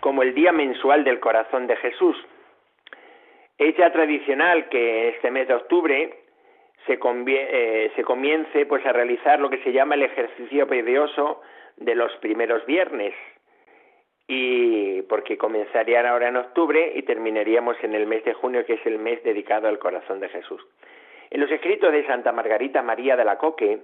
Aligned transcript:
como 0.00 0.22
el 0.22 0.34
día 0.34 0.52
mensual 0.52 1.04
del 1.04 1.20
corazón 1.20 1.66
de 1.66 1.76
Jesús. 1.76 2.16
Es 3.58 3.76
ya 3.76 3.92
tradicional 3.92 4.68
que 4.68 5.10
este 5.10 5.30
mes 5.30 5.48
de 5.48 5.54
octubre 5.54 6.18
se, 6.86 6.98
eh, 7.00 7.92
se 7.94 8.02
comience 8.04 8.66
pues 8.66 8.84
a 8.84 8.92
realizar 8.92 9.40
lo 9.40 9.50
que 9.50 9.62
se 9.62 9.72
llama 9.72 9.94
el 9.94 10.02
ejercicio 10.02 10.66
pedioso 10.66 11.40
de 11.76 11.94
los 11.94 12.14
primeros 12.16 12.64
viernes 12.66 13.14
y 14.26 15.02
porque 15.02 15.36
comenzarían 15.36 16.06
ahora 16.06 16.28
en 16.28 16.36
octubre 16.36 16.92
y 16.94 17.02
terminaríamos 17.02 17.76
en 17.82 17.94
el 17.94 18.06
mes 18.06 18.24
de 18.24 18.34
junio 18.34 18.64
que 18.64 18.74
es 18.74 18.86
el 18.86 18.98
mes 18.98 19.22
dedicado 19.22 19.68
al 19.68 19.78
corazón 19.78 20.20
de 20.20 20.28
Jesús. 20.28 20.64
En 21.30 21.40
los 21.40 21.50
escritos 21.50 21.92
de 21.92 22.06
Santa 22.06 22.32
Margarita 22.32 22.82
María 22.82 23.16
de 23.16 23.24
la 23.24 23.38
Coque, 23.38 23.80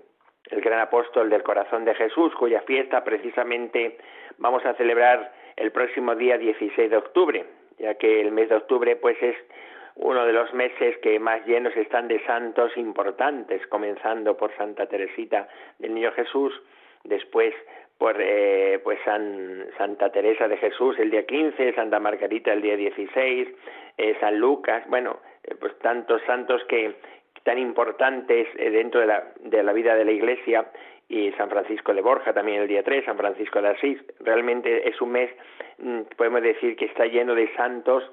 el 0.50 0.61
gran 0.61 0.80
apóstol 0.80 1.28
del 1.28 1.42
corazón 1.42 1.84
de 1.84 1.94
Jesús, 1.94 2.34
cuya 2.34 2.62
fiesta 2.62 3.05
precisamente 3.05 3.98
vamos 4.39 4.64
a 4.64 4.74
celebrar 4.74 5.33
el 5.61 5.72
próximo 5.72 6.14
día 6.14 6.39
16 6.39 6.91
de 6.91 6.97
octubre, 6.97 7.44
ya 7.78 7.94
que 7.94 8.20
el 8.20 8.33
mes 8.33 8.48
de 8.48 8.56
octubre 8.56 8.97
pues 8.97 9.16
es 9.22 9.36
uno 9.97 10.25
de 10.25 10.33
los 10.33 10.52
meses 10.55 10.97
que 10.98 11.19
más 11.19 11.44
llenos 11.47 11.77
están 11.77 12.08
de 12.08 12.25
santos 12.25 12.75
importantes, 12.77 13.67
comenzando 13.67 14.36
por 14.36 14.56
Santa 14.56 14.86
Teresita 14.86 15.48
del 15.78 15.94
Niño 15.94 16.12
Jesús, 16.12 16.55
después 17.05 17.55
por 17.98 18.17
eh, 18.19 18.80
pues 18.83 18.98
San, 19.05 19.67
Santa 19.77 20.11
Teresa 20.11 20.48
de 20.48 20.56
Jesús 20.56 20.98
el 20.98 21.11
día 21.11 21.27
15, 21.27 21.74
Santa 21.74 22.00
Margarita 22.00 22.55
el 22.55 22.62
día 22.62 22.77
16, 22.77 23.48
eh, 23.98 24.17
San 24.19 24.39
Lucas, 24.39 24.84
bueno, 24.89 25.20
eh, 25.45 25.55
pues 25.61 25.78
tantos 25.80 26.22
santos 26.27 26.64
que 26.64 26.95
tan 27.42 27.58
importantes 27.58 28.48
dentro 28.55 29.00
de 29.00 29.06
la, 29.06 29.24
de 29.41 29.62
la 29.62 29.72
vida 29.72 29.95
de 29.95 30.05
la 30.05 30.12
Iglesia 30.12 30.67
y 31.11 31.33
San 31.33 31.50
Francisco 31.50 31.92
de 31.92 32.00
Borja 32.00 32.33
también 32.33 32.62
el 32.62 32.69
día 32.69 32.84
3, 32.84 33.05
San 33.05 33.16
Francisco 33.16 33.61
de 33.61 33.69
Asís. 33.69 33.98
Realmente 34.20 34.89
es 34.89 35.00
un 35.00 35.11
mes, 35.11 35.28
mm, 35.78 36.02
podemos 36.17 36.41
decir, 36.41 36.77
que 36.77 36.84
está 36.84 37.05
lleno 37.05 37.34
de 37.34 37.52
santos 37.56 38.05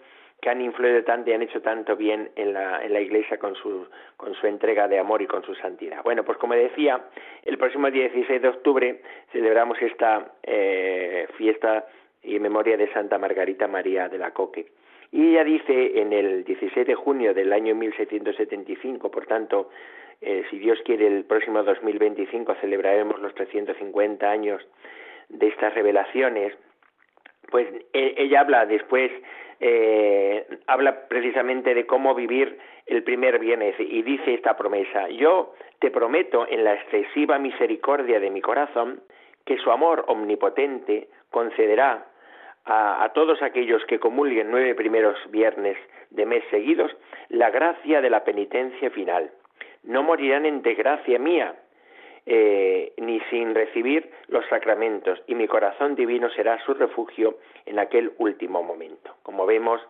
que 0.41 0.49
han 0.49 0.61
influido 0.61 1.03
tanto 1.03 1.29
y 1.29 1.33
han 1.33 1.43
hecho 1.43 1.61
tanto 1.61 1.95
bien 1.95 2.31
en 2.35 2.53
la, 2.53 2.83
en 2.83 2.93
la 2.93 2.99
Iglesia 2.99 3.37
con 3.37 3.55
su, 3.55 3.87
con 4.17 4.33
su 4.33 4.47
entrega 4.47 4.87
de 4.87 4.97
amor 4.97 5.21
y 5.21 5.27
con 5.27 5.43
su 5.43 5.53
santidad. 5.55 6.03
Bueno, 6.03 6.23
pues 6.23 6.39
como 6.39 6.55
decía, 6.55 7.05
el 7.43 7.57
próximo 7.59 7.89
día 7.91 8.09
16 8.09 8.41
de 8.41 8.47
octubre 8.47 9.01
celebramos 9.31 9.79
esta 9.79 10.33
eh, 10.41 11.27
fiesta 11.37 11.85
y 12.23 12.39
memoria 12.39 12.77
de 12.77 12.91
Santa 12.93 13.19
Margarita 13.19 13.67
María 13.67 14.09
de 14.09 14.17
la 14.17 14.31
Coque. 14.31 14.67
Y 15.11 15.29
ella 15.29 15.43
dice 15.43 16.01
en 16.01 16.11
el 16.13 16.43
16 16.43 16.85
de 16.85 16.95
junio 16.95 17.33
del 17.33 17.53
año 17.53 17.73
1775, 17.75 19.09
por 19.09 19.25
tanto, 19.25 19.69
eh, 20.21 20.45
si 20.49 20.57
Dios 20.57 20.79
quiere, 20.83 21.07
el 21.07 21.25
próximo 21.25 21.63
2025 21.63 22.55
celebraremos 22.55 23.19
los 23.19 23.33
350 23.35 24.29
años 24.29 24.61
de 25.29 25.47
estas 25.47 25.73
revelaciones, 25.75 26.53
pues 27.51 27.67
e, 27.93 28.15
ella 28.17 28.41
habla 28.41 28.65
después, 28.65 29.11
eh, 29.59 30.47
habla 30.65 31.07
precisamente 31.07 31.73
de 31.73 31.85
cómo 31.85 32.15
vivir 32.15 32.57
el 32.87 33.03
primer 33.03 33.37
viernes 33.39 33.75
y 33.79 34.01
dice 34.01 34.33
esta 34.33 34.57
promesa, 34.57 35.07
yo 35.09 35.53
te 35.79 35.91
prometo 35.91 36.47
en 36.49 36.63
la 36.63 36.73
excesiva 36.73 37.37
misericordia 37.37 38.19
de 38.19 38.31
mi 38.31 38.41
corazón 38.41 39.01
que 39.45 39.57
su 39.57 39.71
amor 39.71 40.05
omnipotente 40.07 41.09
concederá 41.29 42.07
a, 42.65 43.03
a, 43.03 43.13
todos 43.13 43.41
aquellos 43.41 43.85
que 43.85 43.99
comulguen 43.99 44.49
nueve 44.49 44.73
primeros 44.73 45.17
viernes 45.29 45.77
de 46.09 46.25
mes 46.25 46.43
seguidos 46.49 46.91
la 47.29 47.49
gracia 47.49 48.01
de 48.01 48.09
la 48.09 48.23
penitencia 48.23 48.89
final 48.89 49.31
no 49.87 50.03
morirán 50.03 50.45
en 50.45 50.61
desgracia 50.61 51.17
mía, 51.17 51.55
eh, 52.25 52.91
ni 52.97 53.21
sin 53.29 53.55
recibir 53.55 54.11
los 54.27 54.45
sacramentos, 54.47 55.21
y 55.27 55.35
mi 55.35 55.47
corazón 55.47 55.95
divino 55.95 56.29
será 56.29 56.59
su 56.65 56.73
refugio 56.73 57.37
en 57.65 57.79
aquel 57.79 58.11
último 58.17 58.61
momento. 58.61 59.15
Como 59.23 59.45
vemos, 59.45 59.81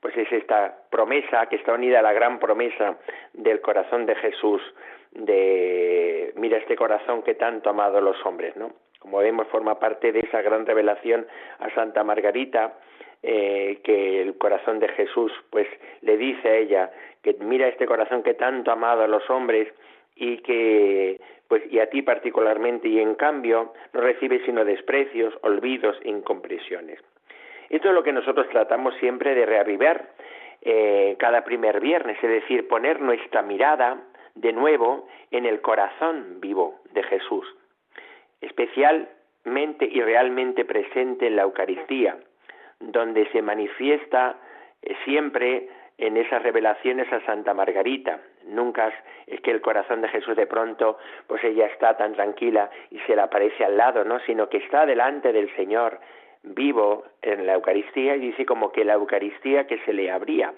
pues 0.00 0.14
es 0.16 0.30
esta 0.30 0.76
promesa 0.90 1.46
que 1.46 1.56
está 1.56 1.72
unida 1.72 2.00
a 2.00 2.02
la 2.02 2.12
gran 2.12 2.38
promesa 2.38 2.98
del 3.32 3.62
corazón 3.62 4.04
de 4.04 4.14
Jesús, 4.16 4.60
de 5.12 6.32
mira 6.36 6.58
este 6.58 6.76
corazón 6.76 7.22
que 7.22 7.34
tanto 7.34 7.70
ha 7.70 7.72
amado 7.72 8.00
los 8.02 8.24
hombres, 8.26 8.54
¿no? 8.56 8.72
Como 8.98 9.18
vemos, 9.18 9.46
forma 9.48 9.78
parte 9.78 10.12
de 10.12 10.20
esa 10.20 10.42
gran 10.42 10.66
revelación 10.66 11.26
a 11.60 11.70
Santa 11.70 12.04
Margarita, 12.04 12.74
eh, 13.22 13.80
que 13.82 14.20
el 14.20 14.36
corazón 14.36 14.78
de 14.78 14.88
Jesús 14.88 15.32
pues 15.50 15.66
le 16.02 16.16
dice 16.16 16.48
a 16.48 16.56
ella 16.56 16.90
que 17.26 17.44
mira 17.44 17.66
este 17.66 17.86
corazón 17.86 18.22
que 18.22 18.34
tanto 18.34 18.70
ha 18.70 18.74
amado 18.74 19.02
a 19.02 19.08
los 19.08 19.28
hombres 19.30 19.66
y 20.14 20.38
que 20.38 21.20
pues 21.48 21.62
y 21.72 21.80
a 21.80 21.90
ti 21.90 22.02
particularmente 22.02 22.86
y 22.86 23.00
en 23.00 23.16
cambio 23.16 23.72
no 23.92 24.00
recibe 24.00 24.44
sino 24.44 24.64
desprecios, 24.64 25.34
olvidos 25.42 25.96
e 26.04 26.10
incomprensiones. 26.10 27.00
Esto 27.68 27.88
es 27.88 27.94
lo 27.94 28.04
que 28.04 28.12
nosotros 28.12 28.48
tratamos 28.48 28.94
siempre 29.00 29.34
de 29.34 29.44
reavivar 29.44 30.08
eh, 30.62 31.16
cada 31.18 31.42
primer 31.42 31.80
viernes, 31.80 32.16
es 32.22 32.30
decir, 32.30 32.68
poner 32.68 33.00
nuestra 33.00 33.42
mirada 33.42 34.00
de 34.36 34.52
nuevo 34.52 35.08
en 35.32 35.46
el 35.46 35.60
corazón 35.60 36.40
vivo 36.40 36.80
de 36.92 37.02
Jesús, 37.02 37.44
especialmente 38.40 39.88
y 39.90 40.00
realmente 40.00 40.64
presente 40.64 41.26
en 41.26 41.34
la 41.34 41.42
Eucaristía, 41.42 42.18
donde 42.78 43.28
se 43.32 43.42
manifiesta 43.42 44.36
eh, 44.82 44.94
siempre 45.04 45.68
en 45.98 46.16
esas 46.16 46.42
revelaciones 46.42 47.10
a 47.12 47.24
Santa 47.24 47.54
Margarita. 47.54 48.20
Nunca 48.44 48.92
es 49.26 49.40
que 49.40 49.50
el 49.50 49.60
corazón 49.60 50.02
de 50.02 50.08
Jesús 50.08 50.36
de 50.36 50.46
pronto, 50.46 50.98
pues 51.26 51.42
ella 51.42 51.66
está 51.66 51.96
tan 51.96 52.14
tranquila 52.14 52.70
y 52.90 52.98
se 53.00 53.16
le 53.16 53.22
aparece 53.22 53.64
al 53.64 53.76
lado, 53.76 54.04
¿no? 54.04 54.20
Sino 54.20 54.48
que 54.48 54.58
está 54.58 54.84
delante 54.84 55.32
del 55.32 55.54
Señor, 55.56 55.98
vivo 56.42 57.04
en 57.22 57.46
la 57.46 57.54
Eucaristía 57.54 58.16
y 58.16 58.20
dice 58.20 58.46
como 58.46 58.70
que 58.70 58.84
la 58.84 58.94
Eucaristía 58.94 59.66
que 59.66 59.78
se 59.78 59.92
le 59.92 60.10
abría 60.10 60.52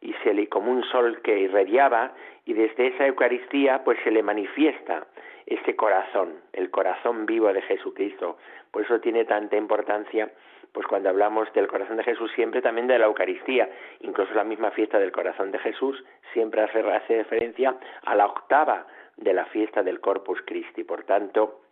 y 0.00 0.12
se 0.22 0.34
le 0.34 0.48
como 0.48 0.70
un 0.70 0.84
sol 0.84 1.22
que 1.22 1.38
irradiaba 1.38 2.12
y 2.44 2.52
desde 2.52 2.88
esa 2.88 3.06
Eucaristía 3.06 3.82
pues 3.82 3.98
se 4.04 4.10
le 4.10 4.22
manifiesta 4.22 5.06
ese 5.46 5.76
corazón, 5.76 6.34
el 6.52 6.70
corazón 6.70 7.24
vivo 7.24 7.52
de 7.52 7.62
Jesucristo. 7.62 8.36
Por 8.70 8.82
eso 8.82 9.00
tiene 9.00 9.24
tanta 9.24 9.56
importancia 9.56 10.30
pues 10.76 10.86
cuando 10.88 11.08
hablamos 11.08 11.50
del 11.54 11.68
corazón 11.68 11.96
de 11.96 12.04
Jesús 12.04 12.30
siempre 12.34 12.60
también 12.60 12.86
de 12.86 12.98
la 12.98 13.06
Eucaristía, 13.06 13.66
incluso 14.00 14.34
la 14.34 14.44
misma 14.44 14.72
fiesta 14.72 14.98
del 14.98 15.10
corazón 15.10 15.50
de 15.50 15.58
Jesús 15.58 16.04
siempre 16.34 16.60
hace, 16.60 16.82
referencia 16.82 17.74
a 18.04 18.14
la 18.14 18.26
octava 18.26 18.86
de 19.16 19.32
la 19.32 19.46
fiesta 19.46 19.82
del 19.82 20.00
Corpus 20.00 20.38
Christi. 20.44 20.84
Por 20.84 21.04
tanto, 21.04 21.62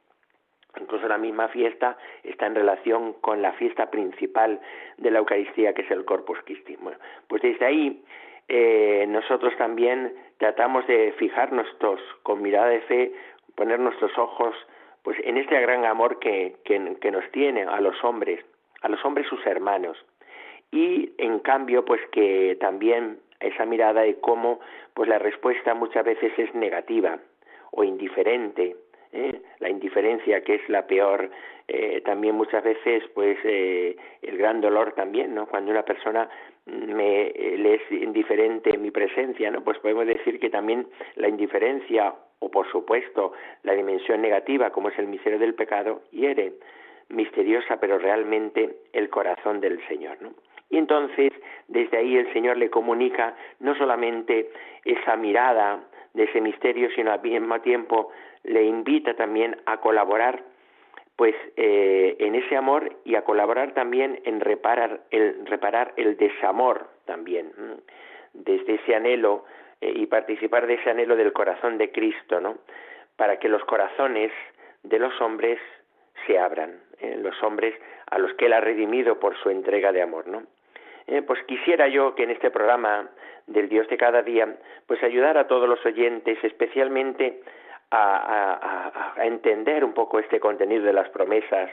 incluso 0.81 1.07
la 1.07 1.19
misma 1.19 1.49
fiesta 1.49 1.99
está 2.23 2.47
en 2.47 2.55
relación 2.55 3.13
con 3.21 3.43
la 3.43 3.53
fiesta 3.53 3.91
principal 3.91 4.59
de 4.97 5.11
la 5.11 5.19
Eucaristía, 5.19 5.75
que 5.75 5.83
es 5.83 5.91
el 5.91 6.07
Corpus 6.07 6.39
Christi. 6.47 6.75
Bueno, 6.77 6.99
pues 7.29 7.43
desde 7.43 7.67
ahí 7.67 8.03
eh, 8.49 9.05
nosotros 9.07 9.55
también 9.59 10.15
tratamos 10.39 10.87
de 10.87 11.13
fijarnos 11.19 11.67
todos 11.79 12.01
con 12.23 12.41
mirada 12.41 12.69
de 12.69 12.81
fe, 12.81 13.13
poner 13.55 13.81
nuestros 13.81 14.17
ojos 14.17 14.57
pues 15.03 15.19
en 15.25 15.37
este 15.37 15.61
gran 15.61 15.85
amor 15.85 16.19
que, 16.19 16.57
que 16.65 17.11
nos 17.11 17.31
tiene 17.33 17.65
a 17.65 17.79
los 17.83 18.03
hombres 18.03 18.43
a 18.85 18.89
los 18.89 19.03
hombres 19.05 19.27
sus 19.27 19.45
hermanos. 19.47 19.97
Y 20.71 21.13
en 21.19 21.39
cambio, 21.39 21.85
pues 21.85 22.01
que 22.13 22.57
también 22.61 23.19
esa 23.41 23.65
mirada 23.65 24.03
de 24.03 24.21
cómo 24.21 24.61
pues 24.93 25.09
la 25.09 25.19
respuesta 25.19 25.75
muchas 25.75 26.05
veces 26.05 26.33
es 26.37 26.55
negativa 26.55 27.19
o 27.71 27.83
indiferente, 27.83 28.77
¿eh? 29.13 29.41
la 29.59 29.71
indiferencia 29.71 30.45
que 30.45 30.57
es 30.57 30.69
la 30.69 30.87
peor, 30.87 31.31
eh, 31.67 32.03
también 32.05 32.35
muchas 32.35 32.63
veces 32.63 33.03
pues 33.15 33.39
eh, 33.45 33.97
el 34.21 34.37
gran 34.37 34.61
dolor 34.61 34.93
también, 34.93 35.35
¿no? 35.35 35.47
Cuando 35.47 35.71
una 35.71 35.85
persona 35.85 36.29
me 36.67 37.33
le 37.35 37.75
es 37.75 37.91
indiferente 37.91 38.75
en 38.75 38.83
mi 38.83 38.91
presencia, 38.91 39.51
¿no? 39.51 39.65
Pues 39.65 39.79
podemos 39.79 40.07
decir 40.07 40.39
que 40.39 40.51
también 40.51 40.87
la 41.17 41.29
indiferencia 41.29 42.15
o 42.39 42.51
por 42.51 42.71
supuesto 42.71 43.33
la 43.63 43.73
dimensión 43.73 44.21
negativa 44.21 44.71
como 44.71 44.91
es 44.91 44.99
el 44.99 45.07
miserio 45.07 45.39
del 45.39 45.55
pecado 45.55 46.03
hiere 46.11 46.53
misteriosa, 47.09 47.79
pero 47.79 47.99
realmente 47.99 48.77
el 48.93 49.09
corazón 49.11 49.61
del 49.61 49.87
Señor. 49.89 50.21
¿no? 50.21 50.31
Y 50.71 50.79
entonces, 50.79 51.33
desde 51.69 51.99
ahí 51.99 52.17
el 52.17 52.33
Señor 52.33 52.57
le 52.57 52.71
comunica 52.71 53.35
no 53.61 53.75
solamente 53.77 54.51
esa 54.85 55.17
mirada 55.17 55.81
de 56.15 56.25
ese 56.25 56.41
misterio, 56.41 56.89
sino 56.95 57.13
al 57.13 57.23
mismo 57.23 57.61
tiempo 57.61 58.11
le 58.45 58.65
invita 58.65 59.15
también 59.15 59.57
a 59.67 59.79
colaborar 59.79 60.43
pues 61.17 61.35
eh, 61.57 62.17
en 62.19 62.35
ese 62.35 62.57
amor 62.57 62.97
y 63.05 63.15
a 63.15 63.23
colaborar 63.23 63.73
también 63.73 64.21
en 64.25 64.41
reparar 64.41 65.03
el, 65.11 65.47
reparar 65.47 65.93
el 65.97 66.17
desamor 66.17 66.89
también, 67.05 67.53
desde 68.33 68.75
ese 68.75 68.97
anhelo 68.97 69.45
eh, 69.81 69.93
y 69.95 70.07
participar 70.07 70.67
de 70.67 70.75
ese 70.75 70.91
anhelo 70.91 71.15
del 71.15 71.33
corazón 71.33 71.79
de 71.79 71.93
Cristo, 71.93 72.41
¿no? 72.41 72.59
Para 73.17 73.39
que 73.39 73.49
los 73.49 73.65
corazones 73.65 74.33
de 74.83 74.99
los 74.99 75.21
hombres 75.21 75.61
se 76.27 76.39
abran, 76.39 76.81
eh, 77.01 77.17
los 77.21 77.41
hombres 77.43 77.75
a 78.11 78.19
los 78.19 78.33
que 78.35 78.47
Él 78.47 78.53
ha 78.53 78.61
redimido 78.61 79.19
por 79.19 79.37
su 79.37 79.51
entrega 79.51 79.93
de 79.93 80.03
amor, 80.03 80.27
¿no? 80.27 80.43
pues 81.27 81.43
quisiera 81.45 81.87
yo 81.87 82.15
que 82.15 82.23
en 82.23 82.31
este 82.31 82.51
programa 82.51 83.11
del 83.47 83.69
Dios 83.69 83.87
de 83.89 83.99
cada 83.99 84.23
día, 84.23 84.57
pues 84.87 85.03
ayudar 85.03 85.37
a 85.37 85.47
todos 85.47 85.69
los 85.69 85.85
oyentes, 85.85 86.43
especialmente 86.43 87.43
a, 87.91 89.15
entender 89.19 89.85
un 89.85 89.93
poco 89.93 90.19
este 90.19 90.41
contenido 90.41 90.85
de 90.85 90.93
las 90.93 91.09
promesas, 91.11 91.71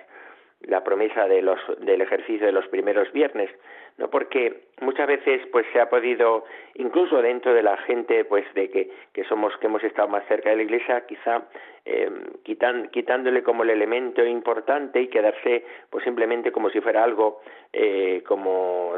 la 0.64 0.84
promesa 0.84 1.28
de 1.28 1.42
los, 1.42 1.60
del 1.80 2.02
ejercicio 2.02 2.46
de 2.46 2.52
los 2.52 2.68
primeros 2.68 3.12
viernes, 3.12 3.50
no 3.98 4.10
porque 4.10 4.64
muchas 4.82 5.08
veces 5.08 5.42
pues 5.52 5.66
se 5.74 5.80
ha 5.80 5.90
podido 5.90 6.46
incluso 6.76 7.22
dentro 7.22 7.54
de 7.54 7.64
la 7.64 7.78
gente 7.78 8.26
pues 8.26 8.46
de 8.54 8.70
que, 8.70 8.90
que 9.14 9.24
somos 9.26 9.56
que 9.58 9.68
hemos 9.68 9.84
estado 9.84 10.08
más 10.08 10.26
cerca 10.28 10.50
de 10.50 10.56
la 10.56 10.64
iglesia 10.64 11.06
quizá 11.06 11.44
eh, 11.86 12.10
quitándole 12.44 13.44
como 13.44 13.64
el 13.64 13.70
elemento 13.70 14.26
importante 14.26 15.02
y 15.02 15.08
quedarse 15.08 15.66
pues 15.90 16.04
simplemente 16.04 16.52
como 16.52 16.70
si 16.70 16.80
fuera 16.80 17.04
algo 17.04 17.42
eh, 17.74 18.24
como 18.26 18.96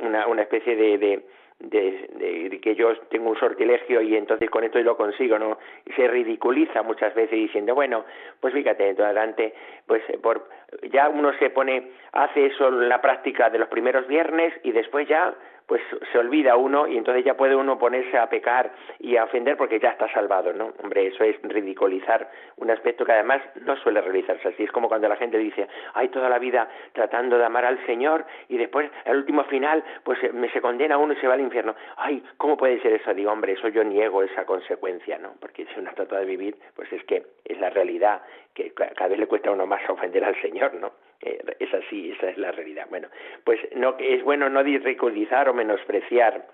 una, 0.00 0.26
una 0.26 0.42
especie 0.42 0.76
de 0.76 0.98
de, 0.98 1.22
que 1.70 2.74
yo 2.76 2.96
tengo 3.08 3.30
un 3.30 3.38
sortilegio 3.38 4.00
y 4.00 4.16
entonces 4.16 4.50
con 4.50 4.64
esto 4.64 4.78
lo 4.80 4.96
consigo, 4.96 5.38
¿no? 5.38 5.58
Y 5.86 5.92
se 5.92 6.08
ridiculiza 6.08 6.82
muchas 6.82 7.14
veces 7.14 7.38
diciendo, 7.38 7.74
bueno, 7.74 8.04
pues 8.40 8.54
fíjate, 8.54 8.88
entonces 8.88 9.04
adelante, 9.06 9.54
pues 9.86 10.02
por, 10.22 10.48
ya 10.92 11.08
uno 11.08 11.32
se 11.38 11.50
pone, 11.50 11.90
hace 12.12 12.46
eso 12.46 12.68
en 12.68 12.88
la 12.88 13.00
práctica 13.00 13.50
de 13.50 13.58
los 13.58 13.68
primeros 13.68 14.06
viernes 14.06 14.52
y 14.62 14.72
después 14.72 15.08
ya 15.08 15.34
pues 15.66 15.80
se 16.10 16.18
olvida 16.18 16.56
uno 16.56 16.86
y 16.86 16.96
entonces 16.96 17.24
ya 17.24 17.34
puede 17.34 17.56
uno 17.56 17.78
ponerse 17.78 18.18
a 18.18 18.28
pecar 18.28 18.72
y 18.98 19.16
a 19.16 19.24
ofender 19.24 19.56
porque 19.56 19.80
ya 19.80 19.90
está 19.90 20.12
salvado, 20.12 20.52
¿no? 20.52 20.72
Hombre, 20.82 21.06
eso 21.06 21.24
es 21.24 21.36
ridiculizar 21.42 22.30
un 22.56 22.70
aspecto 22.70 23.04
que 23.04 23.12
además 23.12 23.42
no 23.64 23.76
suele 23.76 24.00
realizarse 24.00 24.48
así. 24.48 24.64
Es 24.64 24.72
como 24.72 24.88
cuando 24.88 25.08
la 25.08 25.16
gente 25.16 25.38
dice, 25.38 25.68
hay 25.94 26.08
toda 26.08 26.28
la 26.28 26.38
vida 26.38 26.68
tratando 26.92 27.38
de 27.38 27.44
amar 27.44 27.64
al 27.64 27.84
Señor 27.86 28.24
y 28.48 28.56
después, 28.56 28.90
al 29.04 29.16
último 29.16 29.44
final, 29.44 29.84
pues 30.04 30.18
me 30.32 30.50
se 30.50 30.60
condena 30.60 30.98
uno 30.98 31.12
y 31.12 31.16
se 31.16 31.26
va 31.26 31.34
al 31.34 31.40
infierno. 31.40 31.74
Ay, 31.96 32.22
¿cómo 32.36 32.56
puede 32.56 32.80
ser 32.80 32.92
eso? 32.92 33.14
Digo, 33.14 33.32
hombre, 33.32 33.52
eso 33.52 33.68
yo 33.68 33.84
niego 33.84 34.22
esa 34.22 34.44
consecuencia, 34.44 35.18
¿no? 35.18 35.34
Porque 35.40 35.66
si 35.66 35.80
uno 35.80 35.90
trata 35.94 36.18
de 36.18 36.26
vivir, 36.26 36.56
pues 36.74 36.92
es 36.92 37.04
que 37.04 37.24
es 37.44 37.58
la 37.58 37.70
realidad 37.70 38.22
que 38.54 38.72
cada 38.72 39.08
vez 39.08 39.18
le 39.18 39.26
cuesta 39.26 39.50
a 39.50 39.52
uno 39.52 39.66
más 39.66 39.82
ofender 39.88 40.24
al 40.24 40.40
Señor, 40.40 40.74
¿no? 40.74 40.92
Eh, 41.22 41.40
es 41.60 41.72
así, 41.72 42.10
esa 42.10 42.30
es 42.30 42.38
la 42.38 42.50
realidad. 42.50 42.86
Bueno, 42.90 43.08
pues 43.44 43.60
no 43.76 43.94
es 43.98 44.22
bueno 44.24 44.48
no 44.48 44.62
ridiculizar 44.62 45.48
o 45.48 45.54
menospreciar, 45.54 46.46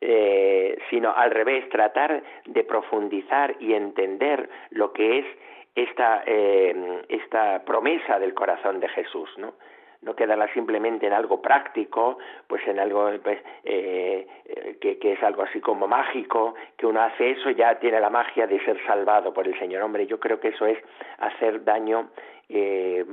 eh, 0.00 0.78
sino 0.90 1.12
al 1.14 1.30
revés, 1.30 1.68
tratar 1.68 2.22
de 2.46 2.64
profundizar 2.64 3.56
y 3.58 3.74
entender 3.74 4.48
lo 4.70 4.92
que 4.92 5.18
es 5.18 5.26
esta, 5.74 6.22
eh, 6.26 7.02
esta 7.08 7.64
promesa 7.64 8.18
del 8.20 8.34
corazón 8.34 8.78
de 8.80 8.88
Jesús, 8.88 9.28
¿no? 9.36 9.54
no 10.02 10.14
quedarla 10.14 10.52
simplemente 10.52 11.06
en 11.06 11.14
algo 11.14 11.40
práctico, 11.40 12.18
pues 12.46 12.60
en 12.68 12.78
algo 12.78 13.10
pues, 13.22 13.38
eh, 13.64 14.26
que, 14.78 14.98
que, 14.98 15.12
es 15.14 15.22
algo 15.22 15.42
así 15.42 15.60
como 15.60 15.88
mágico, 15.88 16.54
que 16.76 16.86
uno 16.86 17.00
hace 17.00 17.30
eso 17.30 17.48
ya 17.50 17.78
tiene 17.78 17.98
la 18.00 18.10
magia 18.10 18.46
de 18.46 18.62
ser 18.66 18.78
salvado 18.86 19.32
por 19.32 19.48
el 19.48 19.58
Señor. 19.58 19.82
Hombre, 19.82 20.06
yo 20.06 20.20
creo 20.20 20.38
que 20.38 20.48
eso 20.48 20.66
es 20.66 20.78
hacer 21.18 21.64
daño 21.64 22.10
eh, 22.48 23.04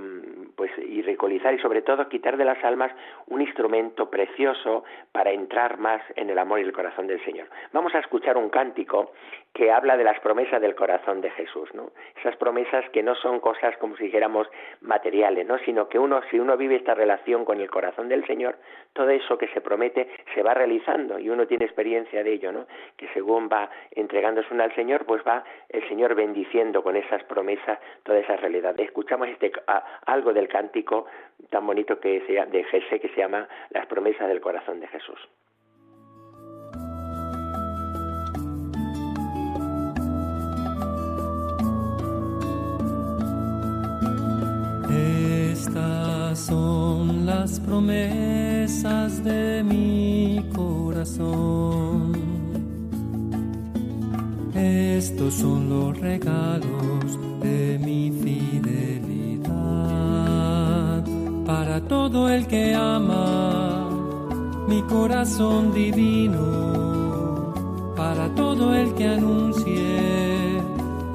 pues 0.55 0.70
y 1.07 1.31
y 1.31 1.59
sobre 1.59 1.81
todo 1.81 2.07
quitar 2.09 2.37
de 2.37 2.45
las 2.45 2.63
almas 2.63 2.91
un 3.27 3.41
instrumento 3.41 4.09
precioso 4.09 4.83
para 5.11 5.31
entrar 5.31 5.77
más 5.77 6.01
en 6.15 6.29
el 6.29 6.37
amor 6.37 6.59
y 6.59 6.63
el 6.63 6.73
corazón 6.73 7.07
del 7.07 7.23
Señor. 7.23 7.47
Vamos 7.73 7.93
a 7.95 7.99
escuchar 7.99 8.37
un 8.37 8.49
cántico 8.49 9.11
que 9.53 9.71
habla 9.71 9.97
de 9.97 10.03
las 10.03 10.19
promesas 10.21 10.61
del 10.61 10.75
corazón 10.75 11.21
de 11.21 11.29
Jesús, 11.31 11.73
¿no? 11.73 11.91
Esas 12.19 12.37
promesas 12.37 12.89
que 12.91 13.03
no 13.03 13.15
son 13.15 13.39
cosas 13.39 13.75
como 13.77 13.97
si 13.97 14.05
dijéramos 14.05 14.47
materiales, 14.81 15.45
¿no? 15.45 15.57
Sino 15.59 15.89
que 15.89 15.99
uno, 15.99 16.21
si 16.29 16.39
uno 16.39 16.55
vive 16.55 16.75
esta 16.75 16.93
relación 16.93 17.43
con 17.43 17.59
el 17.59 17.69
corazón 17.69 18.07
del 18.07 18.25
Señor, 18.25 18.55
todo 18.93 19.09
eso 19.09 19.37
que 19.37 19.47
se 19.49 19.59
promete 19.59 20.09
se 20.33 20.41
va 20.41 20.53
realizando 20.53 21.19
y 21.19 21.29
uno 21.29 21.47
tiene 21.47 21.65
experiencia 21.65 22.23
de 22.23 22.31
ello, 22.31 22.51
¿no? 22.51 22.65
Que 22.95 23.07
según 23.13 23.49
va 23.49 23.69
entregándose 23.91 24.53
uno 24.53 24.63
al 24.63 24.73
Señor, 24.75 25.05
pues 25.05 25.21
va 25.27 25.43
el 25.69 25.87
Señor 25.89 26.15
bendiciendo 26.15 26.81
con 26.81 26.95
esas 26.95 27.23
promesas 27.25 27.79
toda 28.03 28.19
esa 28.19 28.37
realidad. 28.37 28.79
Escuchamos 28.79 29.27
este, 29.27 29.51
algo 30.05 30.31
del 30.33 30.47
cántico 30.47 30.90
tan 31.49 31.65
bonito 31.65 31.99
que 31.99 32.21
sea 32.27 32.45
de 32.45 32.63
Jesús 32.65 32.99
que 33.01 33.09
se 33.09 33.21
llama 33.21 33.47
Las 33.69 33.85
promesas 33.87 34.27
del 34.27 34.41
corazón 34.41 34.79
de 34.79 34.87
Jesús. 34.87 35.19
Estas 44.89 46.39
son 46.39 47.25
las 47.25 47.59
promesas 47.59 49.23
de 49.23 49.63
mi 49.63 50.45
corazón. 50.55 52.11
Estos 54.53 55.33
son 55.33 55.69
los 55.69 55.99
regalos 55.99 57.30
todo 62.11 62.29
el 62.29 62.45
que 62.45 62.75
ama 62.75 63.87
mi 64.67 64.81
corazón 64.83 65.71
divino, 65.73 67.53
para 67.95 68.27
todo 68.35 68.75
el 68.75 68.93
que 68.95 69.07
anuncie 69.07 70.61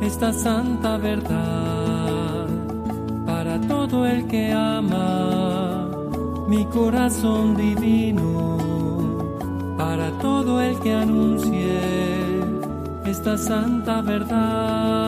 esta 0.01 0.33
santa 0.33 0.97
verdad, 0.97 2.47
para 3.27 3.61
todo 3.61 4.07
el 4.07 4.27
que 4.27 4.53
ama 4.53 5.87
mi 6.49 6.65
corazón 6.65 7.57
divino, 7.57 8.57
para 9.77 10.11
todo 10.19 10.63
el 10.63 10.79
que 10.79 10.95
anuncie 10.95 11.79
esta 13.05 13.37
santa 13.37 14.01
verdad. 14.01 15.06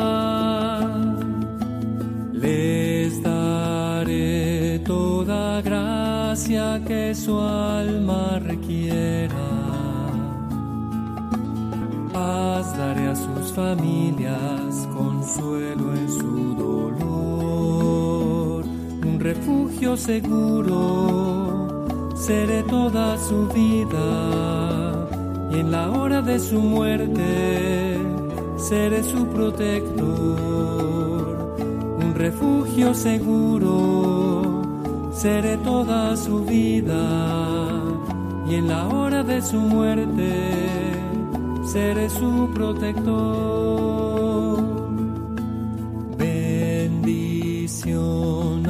Que 6.46 7.14
su 7.16 7.40
alma 7.40 8.38
requiera. 8.38 9.34
Paz 12.12 12.76
daré 12.76 13.08
a 13.08 13.16
sus 13.16 13.52
familias, 13.52 14.88
consuelo 14.96 15.94
en 15.94 16.08
su 16.08 16.54
dolor, 16.54 17.84
un 19.04 19.18
refugio 19.18 19.96
seguro, 19.96 21.86
seré 22.14 22.62
toda 22.62 23.18
su 23.18 23.48
vida. 23.48 25.08
Y 25.50 25.58
en 25.60 25.72
la 25.72 25.90
hora 25.90 26.22
de 26.22 26.38
su 26.38 26.60
muerte 26.60 27.98
seré 28.56 29.02
su 29.02 29.26
protector, 29.26 30.06
un 32.00 32.14
refugio 32.14 32.94
seguro, 32.94 34.17
seré 35.18 35.56
toda 35.58 36.16
su 36.16 36.44
vida 36.44 37.04
y 38.48 38.54
en 38.54 38.68
la 38.68 38.86
hora 38.86 39.22
de 39.24 39.42
su 39.42 39.56
muerte 39.56 40.30
seré 41.64 42.08
su 42.08 42.48
protector. 42.54 44.62
Bendición 46.16 47.10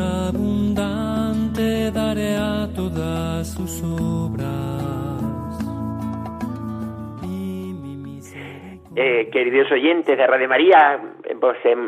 abundante 0.00 1.90
daré 1.90 2.36
a 2.36 2.66
todas 2.74 3.48
sus 3.48 3.82
obras 3.82 4.98
Eh, 9.00 9.30
queridos 9.30 9.70
oyentes 9.70 10.18
de 10.18 10.26
Radio 10.26 10.48
María, 10.48 11.00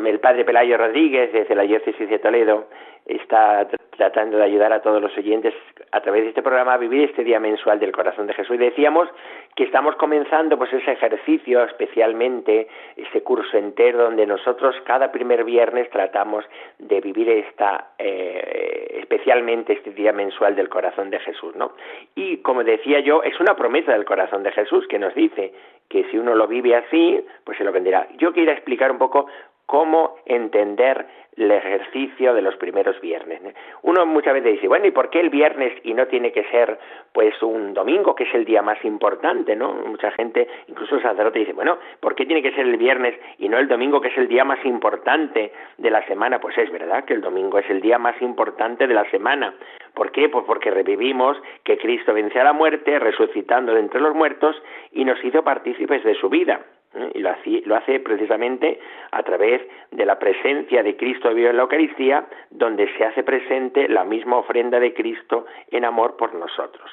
el 0.05 0.19
padre 0.19 0.45
Pelayo 0.45 0.77
Rodríguez 0.77 1.31
desde 1.33 1.55
la 1.55 1.63
diócesis 1.63 2.09
de 2.09 2.19
Toledo 2.19 2.67
está 3.05 3.67
tratando 3.97 4.37
de 4.37 4.43
ayudar 4.43 4.71
a 4.71 4.81
todos 4.81 5.01
los 5.01 5.15
oyentes 5.17 5.53
a 5.91 6.01
través 6.01 6.23
de 6.23 6.29
este 6.29 6.41
programa 6.41 6.73
a 6.73 6.77
vivir 6.77 7.09
este 7.09 7.23
día 7.23 7.39
mensual 7.39 7.79
del 7.79 7.91
corazón 7.91 8.27
de 8.27 8.33
Jesús. 8.33 8.55
Y 8.55 8.59
decíamos 8.59 9.09
que 9.55 9.63
estamos 9.63 9.95
comenzando 9.95 10.57
pues 10.57 10.71
ese 10.71 10.91
ejercicio, 10.91 11.63
especialmente 11.63 12.67
ese 12.95 13.21
curso 13.23 13.57
entero 13.57 14.03
donde 14.03 14.25
nosotros 14.25 14.75
cada 14.85 15.11
primer 15.11 15.43
viernes 15.43 15.89
tratamos 15.89 16.45
de 16.79 17.01
vivir 17.01 17.29
esta 17.29 17.89
eh, 17.97 18.99
especialmente 18.99 19.73
este 19.73 19.91
día 19.91 20.13
mensual 20.13 20.55
del 20.55 20.69
corazón 20.69 21.09
de 21.09 21.19
Jesús, 21.19 21.55
¿no? 21.55 21.73
Y 22.15 22.37
como 22.37 22.63
decía 22.63 22.99
yo, 23.01 23.23
es 23.23 23.39
una 23.39 23.55
promesa 23.55 23.91
del 23.91 24.05
corazón 24.05 24.43
de 24.43 24.51
Jesús 24.51 24.87
que 24.87 24.99
nos 24.99 25.13
dice 25.13 25.53
que 25.91 26.05
si 26.09 26.17
uno 26.17 26.33
lo 26.33 26.47
vive 26.47 26.75
así, 26.75 27.23
pues 27.43 27.57
se 27.57 27.63
lo 27.63 27.71
venderá. 27.71 28.07
Yo 28.17 28.33
quiero 28.33 28.51
explicar 28.51 28.91
un 28.91 28.97
poco 28.97 29.27
cómo 29.65 30.17
entender 30.35 31.05
el 31.37 31.51
ejercicio 31.51 32.33
de 32.33 32.41
los 32.41 32.55
primeros 32.57 32.99
viernes. 32.99 33.41
Uno 33.83 34.05
muchas 34.05 34.33
veces 34.33 34.53
dice, 34.53 34.67
bueno, 34.67 34.85
¿y 34.85 34.91
por 34.91 35.09
qué 35.09 35.19
el 35.19 35.29
viernes 35.29 35.73
y 35.83 35.93
no 35.93 36.07
tiene 36.07 36.31
que 36.31 36.43
ser 36.45 36.77
pues 37.13 37.41
un 37.41 37.73
domingo, 37.73 38.15
que 38.15 38.25
es 38.25 38.33
el 38.33 38.45
día 38.45 38.61
más 38.61 38.83
importante, 38.83 39.55
¿no? 39.55 39.73
Mucha 39.73 40.11
gente, 40.11 40.47
incluso 40.67 40.95
el 40.95 41.01
sacerdote 41.01 41.39
dice, 41.39 41.53
bueno, 41.53 41.77
¿por 41.99 42.15
qué 42.15 42.25
tiene 42.25 42.41
que 42.41 42.51
ser 42.51 42.65
el 42.65 42.77
viernes 42.77 43.15
y 43.37 43.47
no 43.47 43.57
el 43.59 43.67
domingo, 43.67 44.01
que 44.01 44.09
es 44.09 44.17
el 44.17 44.27
día 44.27 44.43
más 44.43 44.63
importante 44.65 45.53
de 45.77 45.91
la 45.91 46.05
semana? 46.07 46.39
Pues 46.39 46.57
es 46.57 46.71
verdad 46.71 47.05
que 47.05 47.13
el 47.13 47.21
domingo 47.21 47.59
es 47.59 47.69
el 47.69 47.81
día 47.81 47.97
más 47.97 48.21
importante 48.21 48.87
de 48.87 48.93
la 48.93 49.09
semana. 49.09 49.53
¿Por 49.93 50.11
qué? 50.11 50.29
Pues 50.29 50.45
porque 50.45 50.71
revivimos 50.71 51.37
que 51.63 51.77
Cristo 51.77 52.13
venció 52.13 52.41
a 52.41 52.45
la 52.45 52.53
muerte, 52.53 52.99
resucitando 52.99 53.73
de 53.73 53.79
entre 53.79 54.01
los 54.01 54.15
muertos 54.15 54.61
y 54.91 55.05
nos 55.05 55.23
hizo 55.23 55.43
partícipes 55.43 56.03
de 56.03 56.15
su 56.15 56.29
vida. 56.29 56.61
¿Eh? 56.95 57.11
y 57.15 57.19
lo 57.19 57.29
hace, 57.29 57.61
lo 57.65 57.75
hace, 57.75 57.99
precisamente 57.99 58.79
a 59.11 59.23
través 59.23 59.61
de 59.91 60.05
la 60.05 60.17
presencia 60.19 60.83
de 60.83 60.95
Cristo 60.95 61.33
vivo 61.33 61.49
en 61.49 61.57
la 61.57 61.63
Eucaristía, 61.63 62.25
donde 62.49 62.87
se 62.97 63.05
hace 63.05 63.23
presente 63.23 63.87
la 63.87 64.03
misma 64.03 64.37
ofrenda 64.37 64.79
de 64.79 64.93
Cristo 64.93 65.45
en 65.69 65.85
amor 65.85 66.17
por 66.17 66.33
nosotros. 66.33 66.91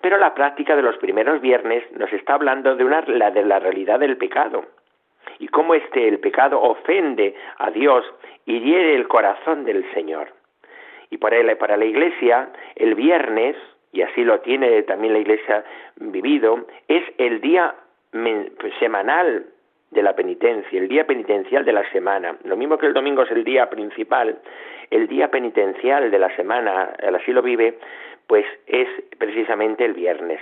Pero 0.00 0.18
la 0.18 0.34
práctica 0.34 0.76
de 0.76 0.82
los 0.82 0.96
primeros 0.98 1.40
viernes 1.40 1.84
nos 1.92 2.12
está 2.12 2.34
hablando 2.34 2.76
de, 2.76 2.84
una, 2.84 3.02
la, 3.06 3.30
de 3.30 3.44
la 3.44 3.58
realidad 3.58 4.00
del 4.00 4.16
pecado 4.16 4.64
y 5.38 5.48
cómo 5.48 5.74
este 5.74 6.08
el 6.08 6.18
pecado 6.20 6.60
ofende 6.60 7.34
a 7.58 7.70
Dios 7.70 8.04
y 8.46 8.60
hiere 8.60 8.94
el 8.94 9.08
corazón 9.08 9.64
del 9.64 9.84
Señor. 9.92 10.28
Y 11.10 11.18
para, 11.18 11.56
para 11.56 11.76
la 11.76 11.84
Iglesia, 11.84 12.50
el 12.76 12.94
viernes, 12.94 13.56
y 13.92 14.02
así 14.02 14.24
lo 14.24 14.40
tiene 14.40 14.82
también 14.82 15.12
la 15.12 15.20
Iglesia 15.20 15.64
vivido, 15.96 16.66
es 16.88 17.04
el 17.18 17.40
día 17.40 17.74
semanal 18.78 19.46
de 19.90 20.02
la 20.02 20.14
penitencia, 20.14 20.78
el 20.78 20.88
día 20.88 21.06
penitencial 21.06 21.64
de 21.64 21.72
la 21.72 21.88
semana. 21.90 22.36
Lo 22.44 22.56
mismo 22.56 22.78
que 22.78 22.86
el 22.86 22.94
domingo 22.94 23.22
es 23.22 23.30
el 23.30 23.44
día 23.44 23.70
principal, 23.70 24.38
el 24.90 25.06
día 25.06 25.30
penitencial 25.30 26.10
de 26.10 26.18
la 26.18 26.34
semana, 26.36 26.94
así 27.14 27.32
lo 27.32 27.42
vive, 27.42 27.78
pues 28.26 28.44
es 28.66 28.88
precisamente 29.18 29.84
el 29.84 29.94
viernes 29.94 30.40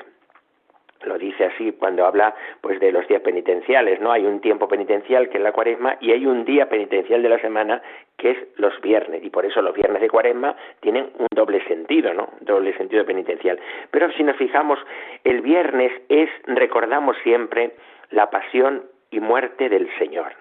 lo 1.05 1.19
dice 1.19 1.45
así 1.45 1.73
cuando 1.73 2.07
habla 2.07 2.35
pues 2.61 2.81
de 2.81 2.93
los 2.93 3.07
días 3.09 3.23
penitenciales, 3.23 4.01
¿no? 4.01 4.13
Hay 4.13 4.25
un 4.25 4.41
tiempo 4.41 4.69
penitencial 4.69 5.29
que 5.29 5.39
es 5.39 5.43
la 5.43 5.53
Cuaresma 5.53 5.97
y 6.01 6.13
hay 6.13 6.27
un 6.27 6.45
día 6.45 6.69
penitencial 6.69 7.23
de 7.23 7.29
la 7.29 7.39
semana 7.41 7.83
que 8.17 8.31
es 8.31 8.39
los 8.57 8.81
viernes 8.81 9.25
y 9.25 9.31
por 9.31 9.45
eso 9.45 9.63
los 9.63 9.75
viernes 9.75 10.01
de 10.01 10.09
Cuaresma 10.09 10.57
tienen 10.81 11.11
un 11.19 11.27
doble 11.35 11.65
sentido, 11.67 12.15
¿no? 12.15 12.31
Doble 12.41 12.77
sentido 12.77 13.05
penitencial. 13.05 13.59
Pero 13.91 14.11
si 14.13 14.23
nos 14.23 14.37
fijamos, 14.37 14.79
el 15.25 15.41
viernes 15.41 15.93
es 16.09 16.31
recordamos 16.47 17.17
siempre 17.23 17.73
la 18.11 18.31
pasión 18.31 18.85
y 19.11 19.21
muerte 19.21 19.69
del 19.69 19.89
Señor, 19.99 20.33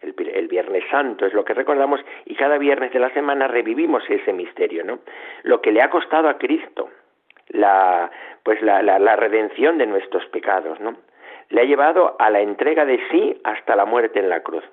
El, 0.00 0.14
el, 0.34 0.48
Viernes 0.48 0.84
Santo 0.90 1.26
es 1.26 1.32
lo 1.32 1.44
que 1.44 1.54
recordamos 1.54 2.00
y 2.24 2.34
cada 2.34 2.58
viernes 2.58 2.92
de 2.92 3.00
la 3.00 3.10
semana 3.10 3.48
revivimos 3.48 4.02
ese 4.08 4.32
misterio, 4.32 4.84
¿no? 4.84 5.00
Lo 5.42 5.60
que 5.60 5.72
le 5.72 5.82
ha 5.82 5.90
costado 5.90 6.28
a 6.28 6.38
Cristo, 6.38 6.90
la, 7.52 8.10
pues 8.42 8.60
la, 8.62 8.82
la, 8.82 9.16
redención 9.16 9.78
de 9.78 9.86
nuestros 9.86 10.24
pecados, 10.26 10.80
¿no? 10.80 10.96
Le 11.48 11.60
ha 11.60 11.64
llevado 11.64 12.16
a 12.18 12.30
la 12.30 12.40
entrega 12.40 12.84
de 12.84 13.00
sí 13.10 13.40
hasta 13.44 13.76
la 13.76 13.84
muerte 13.84 14.18
en 14.18 14.28
la 14.28 14.42
cruz. 14.42 14.64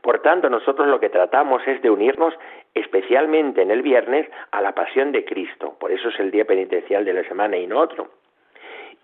Por 0.00 0.20
tanto, 0.22 0.48
nosotros 0.48 0.88
lo 0.88 1.00
que 1.00 1.10
tratamos 1.10 1.62
es 1.66 1.80
de 1.82 1.90
unirnos 1.90 2.34
especialmente 2.74 3.62
en 3.62 3.70
el 3.70 3.82
viernes 3.82 4.28
a 4.50 4.60
la 4.60 4.72
pasión 4.72 5.12
de 5.12 5.24
Cristo. 5.24 5.76
Por 5.78 5.92
eso 5.92 6.08
es 6.08 6.18
el 6.18 6.30
día 6.30 6.44
penitencial 6.44 7.04
de 7.04 7.12
la 7.12 7.24
semana 7.24 7.56
y 7.56 7.66
no 7.66 7.78
otro 7.78 8.08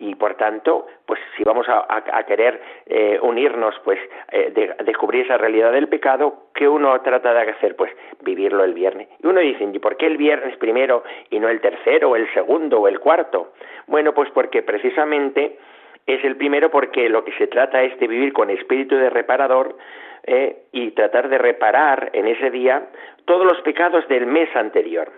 y 0.00 0.14
por 0.14 0.34
tanto, 0.34 0.86
pues 1.04 1.20
si 1.36 1.44
vamos 1.44 1.66
a, 1.68 2.24
querer 2.24 2.60
eh, 2.86 3.18
unirnos, 3.20 3.74
pues 3.84 3.98
eh, 4.32 4.50
de, 4.54 4.84
descubrir 4.84 5.26
esa 5.26 5.36
realidad 5.36 5.72
del 5.72 5.88
pecado, 5.88 6.46
¿qué 6.54 6.66
uno 6.66 6.98
trata 7.02 7.34
de 7.34 7.50
hacer? 7.50 7.76
Pues 7.76 7.92
vivirlo 8.22 8.64
el 8.64 8.72
viernes. 8.72 9.08
Y 9.22 9.26
uno 9.26 9.40
dice, 9.40 9.68
¿y 9.70 9.78
por 9.78 9.98
qué 9.98 10.06
el 10.06 10.16
viernes 10.16 10.56
primero 10.56 11.04
y 11.28 11.38
no 11.38 11.50
el 11.50 11.60
tercero, 11.60 12.10
o 12.10 12.16
el 12.16 12.32
segundo 12.32 12.80
o 12.80 12.88
el 12.88 12.98
cuarto? 12.98 13.52
Bueno, 13.86 14.14
pues 14.14 14.30
porque 14.30 14.62
precisamente 14.62 15.58
es 16.06 16.24
el 16.24 16.36
primero 16.36 16.70
porque 16.70 17.10
lo 17.10 17.22
que 17.22 17.32
se 17.32 17.46
trata 17.46 17.82
es 17.82 17.98
de 18.00 18.08
vivir 18.08 18.32
con 18.32 18.48
espíritu 18.48 18.96
de 18.96 19.10
reparador 19.10 19.76
eh, 20.24 20.62
y 20.72 20.92
tratar 20.92 21.28
de 21.28 21.36
reparar 21.36 22.08
en 22.14 22.26
ese 22.26 22.50
día 22.50 22.86
todos 23.26 23.44
los 23.44 23.60
pecados 23.60 24.08
del 24.08 24.24
mes 24.24 24.48
anterior 24.56 25.12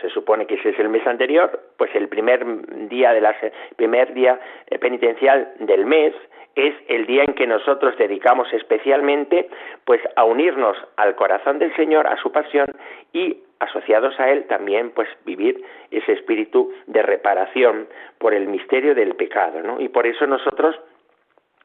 se 0.00 0.08
supone 0.10 0.46
que 0.46 0.54
ese 0.54 0.70
es 0.70 0.78
el 0.78 0.88
mes 0.88 1.06
anterior, 1.06 1.60
pues 1.76 1.94
el 1.94 2.08
primer 2.08 2.44
día 2.88 3.12
de 3.12 3.20
la, 3.20 3.34
primer 3.76 4.14
día 4.14 4.38
eh, 4.68 4.78
penitencial 4.78 5.52
del 5.60 5.86
mes 5.86 6.14
es 6.54 6.74
el 6.88 7.06
día 7.06 7.24
en 7.24 7.34
que 7.34 7.46
nosotros 7.46 7.96
dedicamos 7.96 8.52
especialmente 8.52 9.48
pues 9.84 10.00
a 10.16 10.24
unirnos 10.24 10.76
al 10.96 11.14
corazón 11.14 11.58
del 11.58 11.74
Señor, 11.76 12.06
a 12.06 12.16
su 12.16 12.30
pasión 12.30 12.66
y 13.12 13.38
asociados 13.58 14.18
a 14.18 14.30
él 14.30 14.44
también 14.48 14.90
pues 14.90 15.08
vivir 15.24 15.64
ese 15.90 16.12
espíritu 16.12 16.72
de 16.86 17.02
reparación 17.02 17.86
por 18.18 18.34
el 18.34 18.48
misterio 18.48 18.94
del 18.94 19.14
pecado, 19.14 19.62
¿no? 19.62 19.80
Y 19.80 19.88
por 19.88 20.06
eso 20.06 20.26
nosotros 20.26 20.78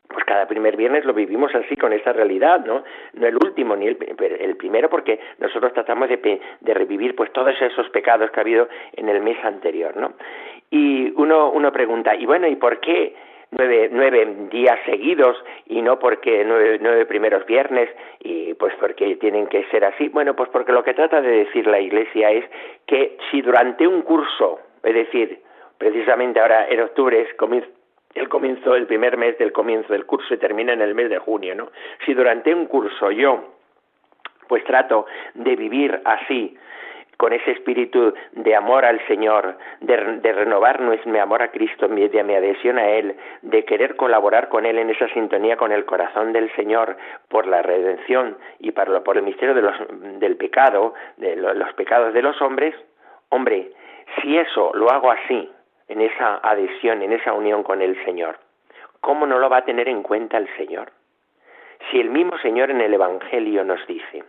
pues 0.08 0.24
cada 0.26 0.48
primer 0.48 0.78
viernes 0.78 1.06
lo 1.06 1.14
vivimos 1.14 1.54
así 1.54 1.76
con 1.76 1.94
esa 1.94 2.14
realidad, 2.14 2.66
¿no? 2.66 2.84
No 3.14 3.28
el 3.28 3.36
último 3.36 3.76
ni 3.76 3.88
el, 3.88 3.98
el 4.40 4.56
primero 4.56 4.90
porque 4.90 5.20
nosotros 5.40 5.74
tratamos 5.74 6.10
de, 6.10 6.40
de, 6.62 6.74
revivir 6.74 7.16
pues 7.16 7.32
todos 7.34 7.54
esos 7.62 7.90
pecados 7.90 8.32
que 8.32 8.40
ha 8.40 8.42
habido 8.42 8.70
en 8.94 9.10
el 9.10 9.22
mes 9.22 9.38
anterior, 9.44 9.96
¿no? 9.98 10.14
Y 10.70 11.14
uno, 11.16 11.52
uno 11.52 11.72
pregunta, 11.72 12.16
y 12.16 12.26
bueno, 12.26 12.48
¿y 12.48 12.56
por 12.56 12.80
qué 12.80 13.16
nueve, 13.52 13.90
nueve 13.92 14.36
días 14.52 14.80
seguidos 14.86 15.38
y 15.66 15.82
no 15.82 16.00
porque 16.00 16.44
nueve, 16.46 16.78
nueve 16.82 17.06
primeros 17.06 17.46
viernes 17.46 17.90
y 18.20 18.54
pues 18.54 18.74
porque 18.80 19.16
tienen 19.18 19.48
que 19.48 19.66
ser 19.66 19.86
así? 19.86 20.10
Bueno, 20.10 20.36
pues 20.36 20.50
porque 20.50 20.72
lo 20.72 20.84
que 20.84 20.94
trata 20.94 21.22
de 21.22 21.46
decir 21.46 21.68
la 21.68 21.80
Iglesia 21.80 22.32
es 22.32 22.46
que 22.86 23.18
si 23.32 23.42
durante 23.42 23.88
un 23.88 24.02
curso, 24.02 24.60
es 24.84 24.94
decir, 24.94 25.40
precisamente 25.78 26.40
ahora 26.40 26.68
en 26.70 26.82
octubre 26.82 27.22
es 27.22 27.34
el 28.16 28.30
comienzo, 28.30 28.76
el 28.76 28.88
primer 28.88 29.18
mes 29.18 29.38
del 29.38 29.52
comienzo 29.52 29.94
del 29.94 30.06
curso 30.06 30.34
y 30.34 30.38
termina 30.38 30.74
en 30.74 30.82
el 30.82 30.96
mes 30.96 31.10
de 31.10 31.20
junio, 31.20 31.56
¿no? 31.56 31.72
Si 32.06 32.14
durante 32.14 32.54
un 32.54 32.66
curso 32.66 33.12
yo 33.12 33.54
pues 34.48 34.64
trato 34.64 35.06
de 35.34 35.56
vivir 35.56 36.00
así, 36.06 36.58
con 37.18 37.34
ese 37.34 37.52
espíritu 37.52 38.14
de 38.32 38.56
amor 38.56 38.86
al 38.86 39.06
Señor, 39.08 39.58
de, 39.82 39.98
de 39.98 40.34
renovar 40.34 40.80
mi 40.80 41.18
amor 41.18 41.42
a 41.42 41.52
Cristo, 41.52 41.90
mi, 41.90 42.08
de 42.08 42.24
mi 42.24 42.36
adhesión 42.36 42.78
a 42.78 42.90
Él, 42.90 43.16
de 43.42 43.66
querer 43.66 43.96
colaborar 43.96 44.50
con 44.50 44.66
Él 44.66 44.78
en 44.78 44.92
esa 44.92 45.08
sintonía 45.10 45.58
con 45.58 45.72
el 45.72 45.86
corazón 45.86 46.32
del 46.32 46.54
Señor 46.56 46.96
por 47.28 47.48
la 47.48 47.64
redención 47.64 48.38
y 48.60 48.72
por, 48.72 49.04
por 49.04 49.18
el 49.18 49.24
misterio 49.24 49.56
de 49.56 49.64
los, 49.64 49.76
del 50.20 50.38
pecado, 50.38 50.94
de 51.18 51.36
los 51.36 51.74
pecados 51.74 52.14
de 52.14 52.22
los 52.22 52.40
hombres, 52.42 52.76
hombre, 53.30 53.72
si 54.22 54.38
eso 54.38 54.72
lo 54.76 54.92
hago 54.92 55.12
así, 55.12 55.50
en 55.88 56.02
esa 56.02 56.40
adhesión, 56.44 57.02
en 57.02 57.14
esa 57.14 57.34
unión 57.34 57.64
con 57.64 57.82
el 57.82 58.04
Señor. 58.06 58.40
¿Cómo 59.02 59.26
no 59.26 59.40
lo 59.40 59.50
va 59.50 59.58
a 59.58 59.66
tener 59.66 59.88
en 59.88 60.04
cuenta 60.04 60.38
el 60.38 60.48
Señor? 60.58 60.92
Si 61.90 62.00
el 62.00 62.10
mismo 62.10 62.38
Señor 62.40 62.72
en 62.72 62.82
el 62.82 62.94
Evangelio 62.94 63.64
nos 63.64 63.86
dice, 63.88 64.24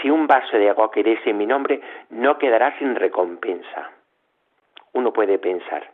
si 0.00 0.10
un 0.10 0.26
vaso 0.26 0.56
de 0.56 0.68
agua 0.68 0.90
querés 0.90 1.20
en 1.26 1.38
mi 1.38 1.46
nombre, 1.46 1.80
no 2.10 2.38
quedará 2.38 2.76
sin 2.78 2.94
recompensa. 2.94 3.90
Uno 4.92 5.12
puede 5.12 5.38
pensar, 5.38 5.90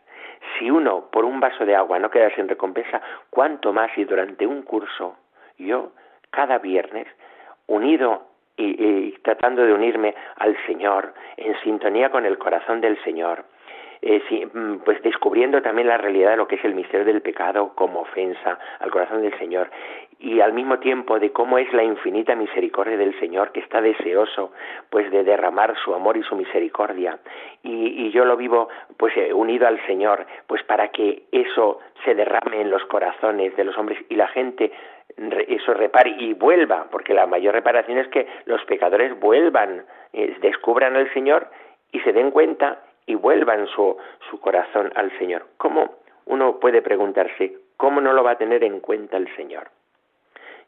si 0.57 0.69
uno 0.69 1.09
por 1.11 1.25
un 1.25 1.39
vaso 1.39 1.65
de 1.65 1.75
agua 1.75 1.99
no 1.99 2.09
queda 2.09 2.29
sin 2.35 2.47
recompensa, 2.47 3.01
¿cuánto 3.29 3.73
más 3.73 3.91
si 3.95 4.03
durante 4.03 4.45
un 4.45 4.63
curso 4.63 5.17
yo, 5.57 5.91
cada 6.29 6.57
viernes, 6.57 7.07
unido 7.67 8.27
y, 8.57 9.11
tratando 9.23 9.65
de 9.65 9.73
unirme 9.73 10.15
al 10.37 10.55
Señor, 10.65 11.13
en 11.37 11.59
sintonía 11.61 12.09
con 12.09 12.25
el 12.25 12.37
corazón 12.37 12.81
del 12.81 13.01
Señor, 13.03 13.45
eh, 14.05 14.49
mm, 14.53 14.79
pues 14.83 15.01
descubriendo 15.01 15.61
también 15.61 15.87
la 15.87 15.97
realidad 15.97 16.31
de 16.31 16.37
lo 16.37 16.45
que 16.45 16.55
es 16.55 16.65
el 16.65 16.75
misterio 16.75 17.05
del 17.05 17.21
pecado 17.21 17.71
como 17.73 18.01
ofensa 18.01 18.59
al 18.79 18.91
corazón 18.91 19.21
del 19.21 19.37
Señor 19.39 19.69
y 20.19 20.41
al 20.41 20.51
mismo 20.51 20.79
tiempo 20.79 21.19
de 21.19 21.31
cómo 21.31 21.57
es 21.57 21.71
la 21.71 21.83
infinita 21.83 22.35
misericordia 22.35 22.97
del 22.97 23.17
Señor 23.19 23.53
que 23.53 23.61
está 23.61 23.81
deseoso 23.81 24.51
pues 24.89 25.09
de 25.09 25.23
derramar 25.23 25.73
su 25.83 25.93
amor 25.93 26.17
y 26.17 26.23
su 26.23 26.35
misericordia. 26.35 27.17
Y, 27.63 28.11
yo 28.11 28.25
lo 28.25 28.35
vivo 28.35 28.67
pues 28.97 29.15
eh, 29.15 29.33
unido 29.33 29.67
al 29.67 29.83
Señor 29.87 30.25
pues 30.47 30.61
para 30.63 30.89
que 30.89 31.23
eso 31.31 31.79
se 32.03 32.13
derrame 32.13 32.59
en 32.59 32.69
los 32.69 32.83
corazones 32.85 33.55
de 33.55 33.63
los 33.63 33.77
hombres 33.77 33.99
y 34.09 34.15
la 34.15 34.27
gente 34.27 34.71
eso 35.47 35.73
repare 35.73 36.13
y 36.19 36.33
vuelva 36.33 36.87
porque 36.91 37.13
la 37.13 37.25
mayor 37.25 37.53
reparación 37.53 37.99
es 37.99 38.07
que 38.09 38.27
los 38.45 38.63
pecadores 38.65 39.17
vuelvan 39.17 39.85
eh, 40.11 40.35
descubran 40.41 40.97
al 40.97 41.11
Señor 41.13 41.47
y 41.93 42.01
se 42.01 42.11
den 42.11 42.31
cuenta 42.31 42.79
y 43.05 43.15
vuelvan 43.15 43.67
su, 43.67 43.97
su 44.29 44.39
corazón 44.39 44.91
al 44.95 45.15
Señor. 45.17 45.45
¿Cómo 45.57 45.95
uno 46.25 46.59
puede 46.59 46.81
preguntarse, 46.81 47.53
cómo 47.77 48.01
no 48.01 48.13
lo 48.13 48.23
va 48.23 48.31
a 48.31 48.37
tener 48.37 48.63
en 48.63 48.79
cuenta 48.79 49.17
el 49.17 49.33
Señor? 49.35 49.69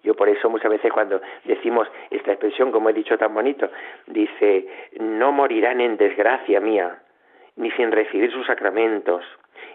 Yo 0.03 0.13
por 0.13 0.29
eso 0.29 0.49
muchas 0.49 0.69
veces 0.69 0.93
cuando 0.93 1.19
decimos 1.45 1.87
esta 2.11 2.31
expresión, 2.31 2.71
como 2.71 2.89
he 2.89 2.93
dicho 2.93 3.17
tan 3.17 3.33
bonito, 3.33 3.69
dice, 4.05 4.67
no 4.99 5.31
morirán 5.31 5.81
en 5.81 5.97
desgracia 5.97 6.59
mía, 6.59 6.99
ni 7.55 7.71
sin 7.71 7.91
recibir 7.91 8.31
sus 8.31 8.45
sacramentos, 8.45 9.25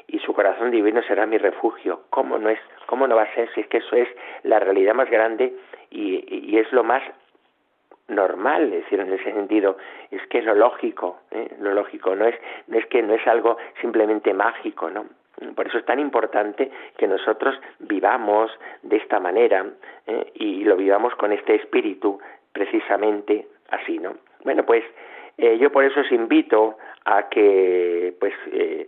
y 0.07 0.19
su 0.21 0.33
corazón 0.33 0.71
divino 0.71 1.03
será 1.03 1.27
mi 1.27 1.39
refugio. 1.39 2.03
¿Cómo 2.11 2.39
no 2.39 2.49
es? 2.49 2.61
¿Cómo 2.87 3.09
no 3.09 3.17
va 3.17 3.23
a 3.23 3.35
ser 3.35 3.53
si 3.55 3.61
es 3.63 3.67
que 3.67 3.79
eso 3.79 3.97
es 3.97 4.09
la 4.45 4.61
realidad 4.61 4.95
más 4.95 5.11
grande 5.11 5.53
y, 5.91 6.53
y 6.53 6.59
es 6.59 6.71
lo 6.73 6.85
más 6.85 7.03
normal, 8.11 8.65
es 8.73 8.85
decir, 8.85 9.01
en 9.01 9.13
ese 9.13 9.33
sentido, 9.33 9.77
es 10.11 10.21
que 10.29 10.39
es 10.39 10.45
lo 10.45 10.55
lógico, 10.55 11.21
¿eh? 11.31 11.49
lo 11.61 11.73
lógico, 11.73 12.15
no 12.15 12.27
es, 12.27 12.35
no 12.67 12.79
es 12.79 12.87
que 12.87 13.03
no 13.03 13.15
es 13.15 13.27
algo 13.27 13.57
simplemente 13.81 14.35
mágico, 14.35 14.91
¿no? 14.91 15.07
Por 15.55 15.67
eso 15.67 15.79
es 15.79 15.87
tan 15.87 15.99
importante 15.99 16.71
que 16.99 17.09
nosotros 17.09 17.59
vivamos 17.79 18.51
de 18.83 18.99
esta 18.99 19.19
manera 19.21 19.65
¿eh? 20.07 20.33
y 20.35 20.65
lo 20.65 20.77
vivamos 20.77 21.15
con 21.15 21.33
este 21.33 21.55
espíritu 21.55 22.21
precisamente 22.53 23.47
así, 23.71 23.99
¿no? 23.99 24.17
Bueno, 24.45 24.65
pues 24.65 24.85
eh, 25.39 25.57
yo 25.59 25.73
por 25.73 25.85
eso 25.85 26.01
os 26.01 26.13
invito 26.13 26.77
a 27.07 27.29
que, 27.31 28.15
pues, 28.21 28.35
eh, 28.53 28.87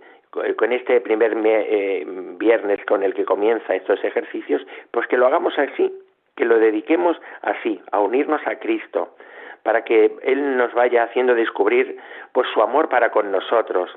con 0.56 0.72
este 0.72 1.00
primer 1.00 1.36
eh, 1.44 2.04
viernes 2.38 2.84
con 2.86 3.02
el 3.02 3.14
que 3.14 3.24
comienza 3.24 3.74
estos 3.74 4.02
ejercicios, 4.04 4.62
pues 4.90 5.06
que 5.06 5.16
lo 5.16 5.26
hagamos 5.26 5.58
así, 5.58 5.92
que 6.36 6.44
lo 6.44 6.58
dediquemos 6.58 7.20
así, 7.42 7.80
a 7.90 8.00
unirnos 8.00 8.40
a 8.46 8.56
Cristo, 8.56 9.14
para 9.62 9.84
que 9.84 10.16
Él 10.22 10.56
nos 10.56 10.72
vaya 10.74 11.04
haciendo 11.04 11.34
descubrir 11.34 11.98
pues 12.32 12.48
su 12.52 12.62
amor 12.62 12.88
para 12.88 13.10
con 13.10 13.30
nosotros, 13.30 13.90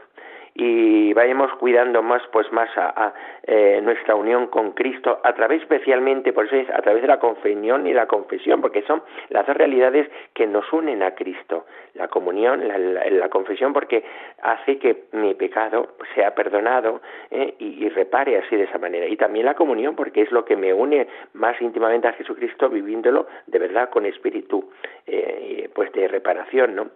y 0.56 1.14
vayamos 1.14 1.52
cuidando 1.56 2.02
más 2.02 2.22
pues 2.32 2.50
más 2.54 2.70
a, 2.78 3.14
eh, 3.44 3.82
nuestra 3.84 4.16
unión 4.16 4.48
con 4.48 4.72
Cristo 4.72 5.20
a 5.24 5.34
través 5.34 5.62
especialmente 5.62 6.32
por 6.32 6.46
eso 6.46 6.56
es 6.56 6.70
a 6.70 6.82
través 6.82 7.02
de 7.02 7.10
la 7.10 7.20
confesión 7.20 7.86
y 7.86 7.94
la 7.94 8.08
confesión 8.08 8.62
porque 8.62 8.82
son 8.84 9.04
las 9.30 9.46
dos 9.46 9.56
realidades 9.58 10.10
que 10.34 10.48
nos 10.48 10.72
unen 10.72 11.04
a 11.04 11.14
Cristo. 11.16 11.66
La 11.94 12.08
comunión 12.08 12.62
la, 12.68 13.30
confesión 13.30 13.74
porque 13.74 14.04
hace 14.42 14.78
que 14.78 15.06
mi 15.12 15.34
pecado 15.34 15.96
sea 16.14 16.34
perdonado 16.34 17.02
eh, 17.32 17.56
y, 17.60 17.88
repare 17.90 18.38
así 18.38 18.56
de 18.56 18.64
esa 18.64 18.78
manera. 18.78 19.08
Y 19.08 19.16
también 19.16 19.46
la 19.46 19.54
comunión 19.54 19.96
porque 19.96 20.22
es 20.22 20.32
lo 20.32 20.44
que 20.44 20.56
me 20.56 20.74
une 20.74 21.08
más 21.34 21.62
íntimamente 21.62 22.08
a 22.08 22.14
Jesucristo 22.14 22.70
viviéndolo 22.70 23.28
de 23.48 23.60
verdad 23.60 23.90
con 23.90 24.06
espíritu 24.06 24.70
eh, 25.08 25.70
pues 25.74 25.92
de 25.94 26.08
reparación 26.08 26.76
no 26.76 26.90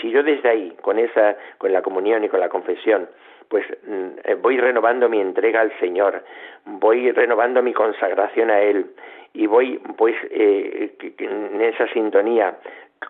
si 0.00 0.10
yo 0.10 0.22
desde 0.22 0.48
ahí, 0.48 0.76
con 0.80 0.98
esa, 0.98 1.36
con 1.58 1.72
la 1.72 1.82
comunión 1.82 2.24
y 2.24 2.28
con 2.28 2.40
la 2.40 2.48
confesión, 2.48 3.08
pues 3.48 3.66
mm, 3.86 4.06
eh, 4.24 4.34
voy 4.34 4.58
renovando 4.58 5.08
mi 5.08 5.20
entrega 5.20 5.60
al 5.60 5.72
Señor, 5.78 6.24
voy 6.64 7.10
renovando 7.10 7.62
mi 7.62 7.72
consagración 7.72 8.50
a 8.50 8.60
Él 8.60 8.86
y 9.34 9.46
voy 9.46 9.78
pues 9.96 10.14
eh, 10.30 10.92
en 11.18 11.60
esa 11.60 11.86
sintonía 11.88 12.56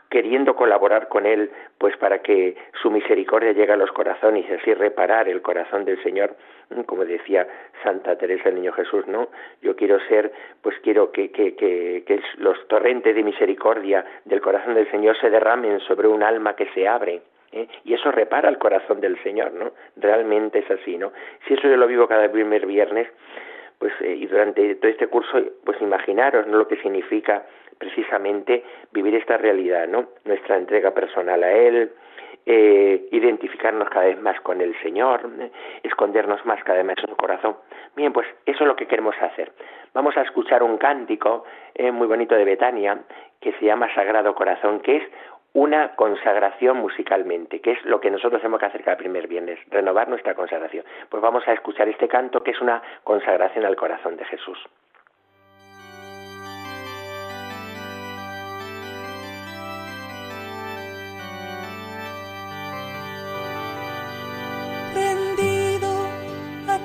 queriendo 0.09 0.55
colaborar 0.55 1.09
con 1.09 1.27
Él, 1.27 1.51
pues 1.79 1.97
para 1.97 2.21
que 2.21 2.57
su 2.81 2.91
misericordia 2.91 3.53
llegue 3.53 3.73
a 3.73 3.77
los 3.77 3.91
corazones 3.93 4.45
y 4.49 4.53
así 4.53 4.75
reparar 4.75 5.29
el 5.29 5.43
corazón 5.43 5.85
del 5.85 6.01
Señor, 6.03 6.37
como 6.87 7.05
decía 7.05 7.47
Santa 7.83 8.17
Teresa 8.17 8.45
del 8.45 8.57
Niño 8.57 8.73
Jesús, 8.73 9.07
¿no? 9.09 9.29
Yo 9.63 9.75
quiero 9.75 9.99
ser, 10.07 10.33
pues 10.63 10.77
quiero 10.83 11.11
que, 11.11 11.33
que, 11.33 11.57
que, 11.57 12.05
que 12.07 12.23
los 12.39 12.69
torrentes 12.69 13.15
de 13.15 13.23
misericordia 13.23 14.05
del 14.25 14.41
corazón 14.41 14.75
del 14.75 14.91
Señor 14.91 15.17
se 15.21 15.31
derramen 15.31 15.81
sobre 15.81 16.07
un 16.07 16.23
alma 16.23 16.55
que 16.55 16.67
se 16.75 16.87
abre, 16.87 17.23
¿eh? 17.53 17.67
y 17.85 17.95
eso 17.95 18.13
repara 18.13 18.49
el 18.49 18.59
corazón 18.59 19.01
del 19.01 19.21
Señor, 19.23 19.53
¿no? 19.53 19.73
Realmente 19.97 20.61
es 20.61 20.71
así, 20.71 20.99
¿no? 20.99 21.13
Si 21.47 21.55
eso 21.55 21.69
yo 21.69 21.77
lo 21.77 21.89
vivo 21.89 22.07
cada 22.07 22.31
primer 22.31 22.65
viernes, 22.67 23.09
pues 23.81 23.93
eh, 24.03 24.15
y 24.15 24.27
durante 24.27 24.77
todo 24.77 24.91
este 24.91 25.09
curso, 25.09 25.41
pues 25.65 25.81
imaginaros 25.81 26.47
¿no? 26.47 26.59
lo 26.59 26.69
que 26.69 26.77
significa 26.77 27.45
precisamente 27.81 28.63
vivir 28.93 29.15
esta 29.15 29.39
realidad, 29.39 29.89
¿no? 29.89 30.11
Nuestra 30.25 30.57
entrega 30.57 30.93
personal 30.93 31.43
a 31.43 31.51
Él, 31.51 31.91
eh, 32.45 33.09
identificarnos 33.11 33.89
cada 33.89 34.07
vez 34.07 34.21
más 34.21 34.39
con 34.43 34.61
el 34.61 34.79
Señor, 34.83 35.31
¿eh? 35.41 35.51
escondernos 35.83 36.45
más 36.45 36.63
cada 36.63 36.79
vez 36.79 36.87
más 36.87 36.99
en 36.99 37.09
su 37.09 37.17
corazón. 37.17 37.57
Bien, 37.97 38.13
pues 38.13 38.29
eso 38.45 38.65
es 38.65 38.69
lo 38.69 38.77
que 38.77 38.87
queremos 38.87 39.15
hacer. 39.21 39.53
Vamos 39.95 40.17
a 40.17 40.23
escuchar 40.23 40.63
un 40.63 40.77
cántico 40.77 41.45
eh, 41.75 41.91
muy 41.91 42.07
bonito 42.07 42.35
de 42.35 42.45
Betania 42.45 42.99
que 43.41 43.53
se 43.53 43.65
llama 43.65 43.93
Sagrado 43.95 44.35
Corazón, 44.35 44.81
que 44.81 44.99
es 44.99 45.03
una 45.55 45.97
consagración 45.97 46.77
musicalmente, 46.77 47.61
que 47.61 47.73
es 47.73 47.85
lo 47.85 48.01
que 48.01 48.11
nosotros 48.11 48.43
tenemos 48.43 48.61
que 48.61 48.67
hacer 48.67 48.85
cada 48.85 48.99
primer 48.99 49.27
viernes, 49.27 49.59
renovar 49.71 50.09
nuestra 50.09 50.35
consagración. 50.35 50.85
Pues 51.09 51.23
vamos 51.23 51.47
a 51.49 51.55
escuchar 51.55 51.89
este 51.89 52.09
canto 52.09 52.43
que 52.43 52.53
es 52.53 52.61
una 52.61 52.83
consagración 53.05 53.65
al 53.65 53.77
corazón 53.77 54.17
de 54.17 54.25
Jesús. 54.27 54.59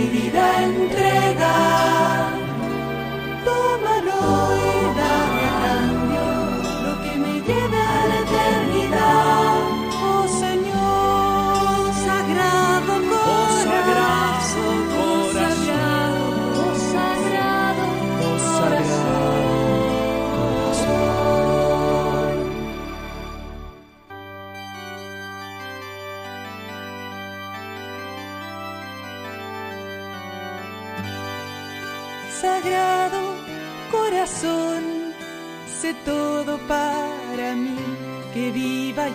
Hago 0.00 0.06
decidida 0.06 0.62
entrega. 0.62 1.19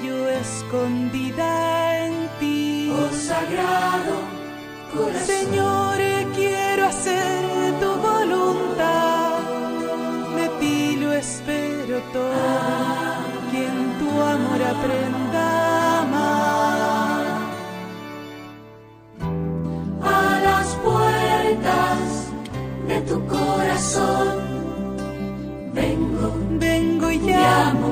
Yo 0.06 0.30
escondida 0.30 2.06
en 2.06 2.14
ti. 2.40 2.92
Oh 2.92 3.12
sagrado 3.14 4.16
corazón, 4.94 5.26
Señor, 5.26 5.98
quiero 6.36 6.86
hacer 6.86 7.80
tu 7.82 7.92
voluntad, 8.10 9.40
de 10.38 10.48
ti 10.60 10.98
lo 11.02 11.12
espero 11.14 12.00
todo, 12.14 12.32
que 13.52 13.66
en 13.68 13.80
tu 14.00 14.10
amor 14.22 14.62
aprenda 14.76 15.42
a 15.42 16.02
amar. 16.02 17.26
a 20.02 20.40
las 20.48 20.68
puertas 20.88 22.00
de 22.88 23.02
tu 23.10 23.18
corazón 23.28 24.28
vengo, 25.74 26.28
Vengo 26.60 27.12
y 27.12 27.20
llamo 27.20 27.92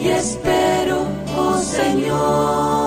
y 0.00 0.08
espero, 0.08 0.91
Señor, 1.72 2.81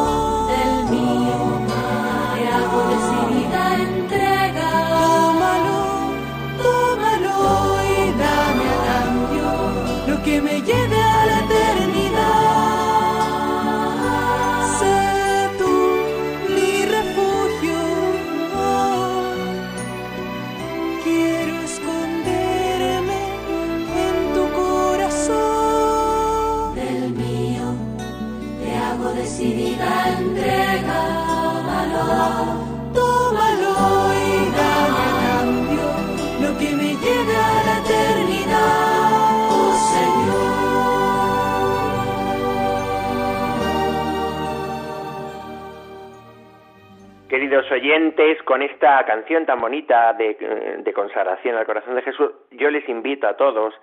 esta 48.85 49.03
canción 49.03 49.47
tan 49.47 49.59
bonita 49.59 50.13
de, 50.13 50.35
de, 50.83 50.93
consagración 50.93 51.55
al 51.55 51.65
corazón 51.65 51.95
de 51.95 52.03
Jesús, 52.03 52.29
yo 52.51 52.69
les 52.69 52.87
invito 52.87 53.27
a 53.27 53.35
todos 53.35 53.73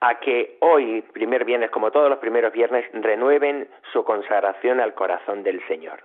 a 0.00 0.20
que 0.20 0.58
hoy, 0.60 1.00
primer 1.14 1.46
viernes, 1.46 1.70
como 1.70 1.90
todos 1.90 2.10
los 2.10 2.18
primeros 2.18 2.52
viernes, 2.52 2.84
renueven 2.92 3.68
su 3.90 4.04
consagración 4.04 4.78
al 4.80 4.92
corazón 4.92 5.42
del 5.42 5.66
Señor. 5.66 6.00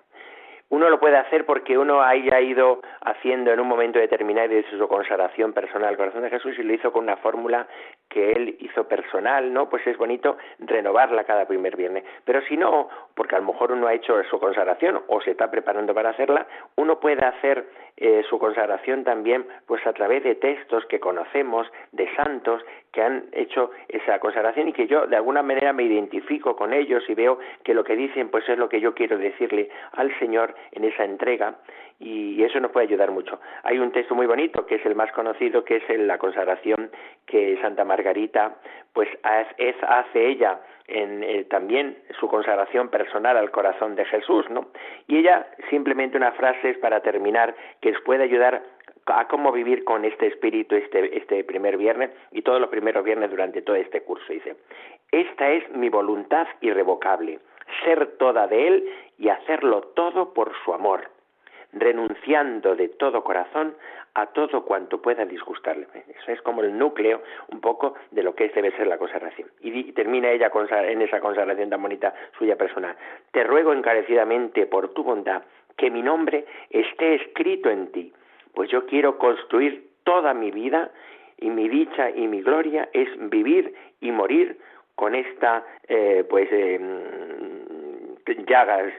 Uno 0.70 0.90
lo 0.90 1.02
puede 1.02 1.18
hacer 1.18 1.46
porque 1.46 1.78
uno 1.78 2.02
haya 2.02 2.40
ido 2.40 2.82
haciendo 3.02 3.52
en 3.52 3.60
un 3.60 3.68
momento 3.68 4.00
determinado 4.00 4.48
de 4.48 4.66
su 4.70 4.88
consagración 4.88 5.52
personal 5.52 5.90
al 5.90 5.98
corazón 5.98 6.24
de 6.24 6.30
Jesús 6.30 6.58
y 6.58 6.64
lo 6.64 6.74
hizo 6.74 6.94
con 6.94 7.04
una 7.04 7.18
fórmula 7.18 7.68
que 8.10 8.32
él 8.32 8.56
hizo 8.62 8.88
personal, 8.88 9.54
¿no? 9.54 9.70
Pues 9.70 9.86
es 9.86 9.98
bonito 9.98 10.38
renovarla 10.60 11.26
cada 11.26 11.46
primer 11.46 11.76
viernes. 11.76 12.04
Pero 12.24 12.42
si 12.48 12.58
no, 12.58 12.90
porque 13.16 13.36
a 13.36 13.40
lo 13.40 13.46
mejor 13.46 13.72
uno 13.72 13.88
ha 13.88 13.94
hecho 13.94 14.22
su 14.30 14.40
consagración 14.40 15.02
o 15.08 15.22
se 15.22 15.32
está 15.32 15.50
preparando 15.50 15.94
para 15.94 16.10
hacerla, 16.10 16.46
uno 16.76 17.00
puede 17.00 17.26
hacer 17.26 17.66
eh, 17.98 18.24
su 18.30 18.38
consagración 18.38 19.04
también 19.06 19.46
pues 19.66 19.86
a 19.88 19.94
través 19.94 20.24
de 20.24 20.36
textos 20.36 20.86
que 20.88 21.00
conocemos, 21.00 21.66
de 21.94 22.14
santos 22.16 22.62
que 22.92 23.02
han 23.02 23.26
hecho 23.32 23.72
esa 23.88 24.20
consagración 24.20 24.68
y 24.68 24.74
que 24.74 24.88
yo 24.88 25.08
de 25.08 25.16
alguna 25.16 25.42
manera 25.42 25.72
me 25.72 25.84
identifico 25.84 26.56
con 26.56 26.74
ellos 26.74 27.04
y 27.08 27.14
veo 27.14 27.40
que 27.64 27.74
lo 27.74 27.84
que 27.84 27.96
dicen 27.96 28.30
pues 28.30 28.48
es 28.50 28.58
lo 28.58 28.68
que 28.68 28.82
yo 28.82 28.94
quiero 28.94 29.18
decirle 29.18 29.70
al 29.94 30.18
Señor 30.20 30.54
en 30.74 30.84
esa 30.84 31.06
entrega 31.06 31.56
y 31.98 32.44
eso 32.44 32.60
nos 32.60 32.72
puede 32.72 32.88
ayudar 32.88 33.12
mucho. 33.12 33.40
Hay 33.64 33.80
un 33.80 33.94
texto 33.94 34.16
muy 34.16 34.28
bonito 34.28 34.66
que 34.66 34.76
es 34.76 34.86
el 34.86 34.96
más 34.96 35.12
conocido 35.14 35.64
que 35.64 35.78
es 35.78 36.00
la 36.00 36.18
consagración 36.18 36.92
que 37.26 37.58
Santa 37.62 37.86
Margarita 37.86 38.58
pues 38.92 39.08
hace 39.24 40.28
ella 40.28 40.60
en 40.88 41.24
eh, 41.24 41.46
también 41.46 41.98
su 42.20 42.28
consagración 42.28 42.90
personal 42.90 43.38
al 43.38 43.52
corazón 43.52 43.96
de 43.96 44.06
Jesús, 44.06 44.50
¿no? 44.50 44.68
Y 45.08 45.18
ella 45.18 45.48
simplemente 45.70 46.18
una 46.18 46.32
frase 46.34 46.72
es 46.72 46.78
para 46.78 47.02
terminar 47.02 47.56
que 47.82 47.92
les 47.92 48.02
puede 48.02 48.24
ayudar 48.24 48.62
a 49.08 49.28
cómo 49.28 49.52
vivir 49.52 49.84
con 49.84 50.04
este 50.06 50.28
espíritu 50.28 50.76
este, 50.76 51.18
este 51.18 51.44
primer 51.44 51.78
viernes 51.78 52.12
y 52.32 52.42
todos 52.42 52.60
los 52.60 52.70
primeros 52.70 53.04
viernes 53.04 53.30
durante 53.30 53.62
todo 53.62 53.76
este 53.76 54.02
curso. 54.02 54.32
Dice, 54.32 54.56
esta 55.12 55.52
es 55.52 55.70
mi 55.72 55.90
voluntad 55.90 56.48
irrevocable, 56.62 57.40
ser 57.84 58.18
toda 58.18 58.48
de 58.48 58.68
Él 58.68 58.90
y 59.18 59.30
hacerlo 59.30 59.82
todo 59.96 60.34
por 60.34 60.52
su 60.64 60.74
amor, 60.74 61.10
renunciando 61.74 62.76
de 62.76 62.90
todo 62.90 63.24
corazón 63.24 63.76
a 64.16 64.28
todo 64.28 64.64
cuanto 64.64 65.02
pueda 65.02 65.26
disgustarle. 65.26 65.88
Eso 66.08 66.32
es 66.32 66.42
como 66.42 66.62
el 66.62 66.78
núcleo 66.78 67.22
un 67.50 67.60
poco 67.60 67.96
de 68.12 68.24
lo 68.24 68.34
que 68.34 68.50
debe 68.50 68.72
ser 68.72 68.88
la 68.88 68.98
consagración. 68.98 69.50
Y, 69.62 69.92
termina 69.92 70.32
ella 70.32 70.52
en 70.88 71.02
esa 71.02 71.20
consagración 71.20 71.70
tan 71.70 71.82
bonita 71.82 72.14
suya 72.38 72.56
personal. 72.56 72.96
Te 73.32 73.44
ruego 73.44 73.74
encarecidamente 73.74 74.66
por 74.66 74.94
tu 74.94 75.04
bondad 75.04 75.44
que 75.78 75.92
mi 75.92 76.02
nombre 76.02 76.46
esté 76.70 77.16
escrito 77.16 77.70
en 77.70 77.92
ti, 77.92 78.14
pues 78.54 78.70
yo 78.70 78.86
quiero 78.86 79.18
construir 79.18 79.90
toda 80.06 80.34
mi 80.34 80.50
vida 80.52 80.92
y 81.38 81.50
mi 81.50 81.68
dicha 81.68 82.10
y 82.10 82.28
mi 82.28 82.42
gloria 82.42 82.88
es 82.94 83.10
vivir 83.30 83.74
y 84.00 84.12
morir 84.12 84.58
con 84.96 85.14
esta 85.14 85.66
eh, 85.90 86.26
pues 86.30 86.48
eh, 86.52 86.80
llagas 88.48 88.92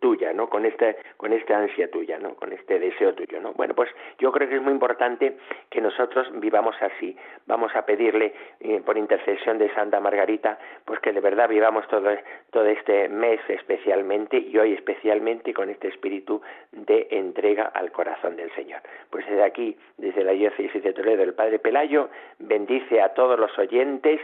tuya, 0.00 0.32
¿no? 0.32 0.48
Con 0.48 0.64
este, 0.64 0.96
con 1.16 1.32
esta 1.32 1.58
ansia 1.58 1.90
tuya, 1.90 2.18
¿no? 2.18 2.34
Con 2.34 2.52
este 2.52 2.78
deseo 2.78 3.14
tuyo, 3.14 3.40
¿no? 3.40 3.52
Bueno, 3.54 3.74
pues 3.74 3.90
yo 4.18 4.30
creo 4.32 4.48
que 4.48 4.56
es 4.56 4.62
muy 4.62 4.72
importante 4.72 5.36
que 5.70 5.80
nosotros 5.80 6.28
vivamos 6.34 6.76
así. 6.80 7.16
Vamos 7.46 7.74
a 7.74 7.84
pedirle 7.84 8.34
eh, 8.60 8.80
por 8.84 8.96
intercesión 8.96 9.58
de 9.58 9.72
Santa 9.74 10.00
Margarita, 10.00 10.58
pues 10.84 11.00
que 11.00 11.12
de 11.12 11.20
verdad 11.20 11.48
vivamos 11.48 11.86
todo, 11.88 12.10
todo 12.50 12.66
este 12.66 13.08
mes 13.08 13.40
especialmente 13.48 14.38
y 14.38 14.56
hoy 14.58 14.74
especialmente 14.74 15.52
con 15.52 15.70
este 15.70 15.88
espíritu 15.88 16.40
de 16.72 17.08
entrega 17.10 17.64
al 17.74 17.90
corazón 17.90 18.36
del 18.36 18.52
Señor. 18.54 18.80
Pues 19.10 19.26
desde 19.26 19.42
aquí, 19.42 19.76
desde 19.96 20.22
la 20.24 20.32
diócesis 20.32 20.82
de 20.82 20.92
Toledo, 20.92 21.22
el 21.22 21.34
Padre 21.34 21.58
Pelayo 21.58 22.10
bendice 22.38 23.00
a 23.00 23.14
todos 23.14 23.38
los 23.38 23.56
oyentes. 23.58 24.20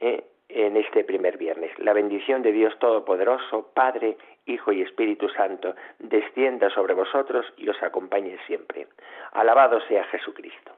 Eh, 0.00 0.22
en 0.48 0.76
este 0.76 1.04
primer 1.04 1.36
viernes. 1.36 1.70
La 1.78 1.92
bendición 1.92 2.42
de 2.42 2.52
Dios 2.52 2.78
Todopoderoso, 2.78 3.70
Padre, 3.74 4.16
Hijo 4.46 4.72
y 4.72 4.82
Espíritu 4.82 5.28
Santo, 5.28 5.74
descienda 5.98 6.70
sobre 6.70 6.94
vosotros 6.94 7.46
y 7.56 7.68
os 7.68 7.82
acompañe 7.82 8.38
siempre. 8.46 8.86
Alabado 9.32 9.80
sea 9.88 10.04
Jesucristo. 10.04 10.77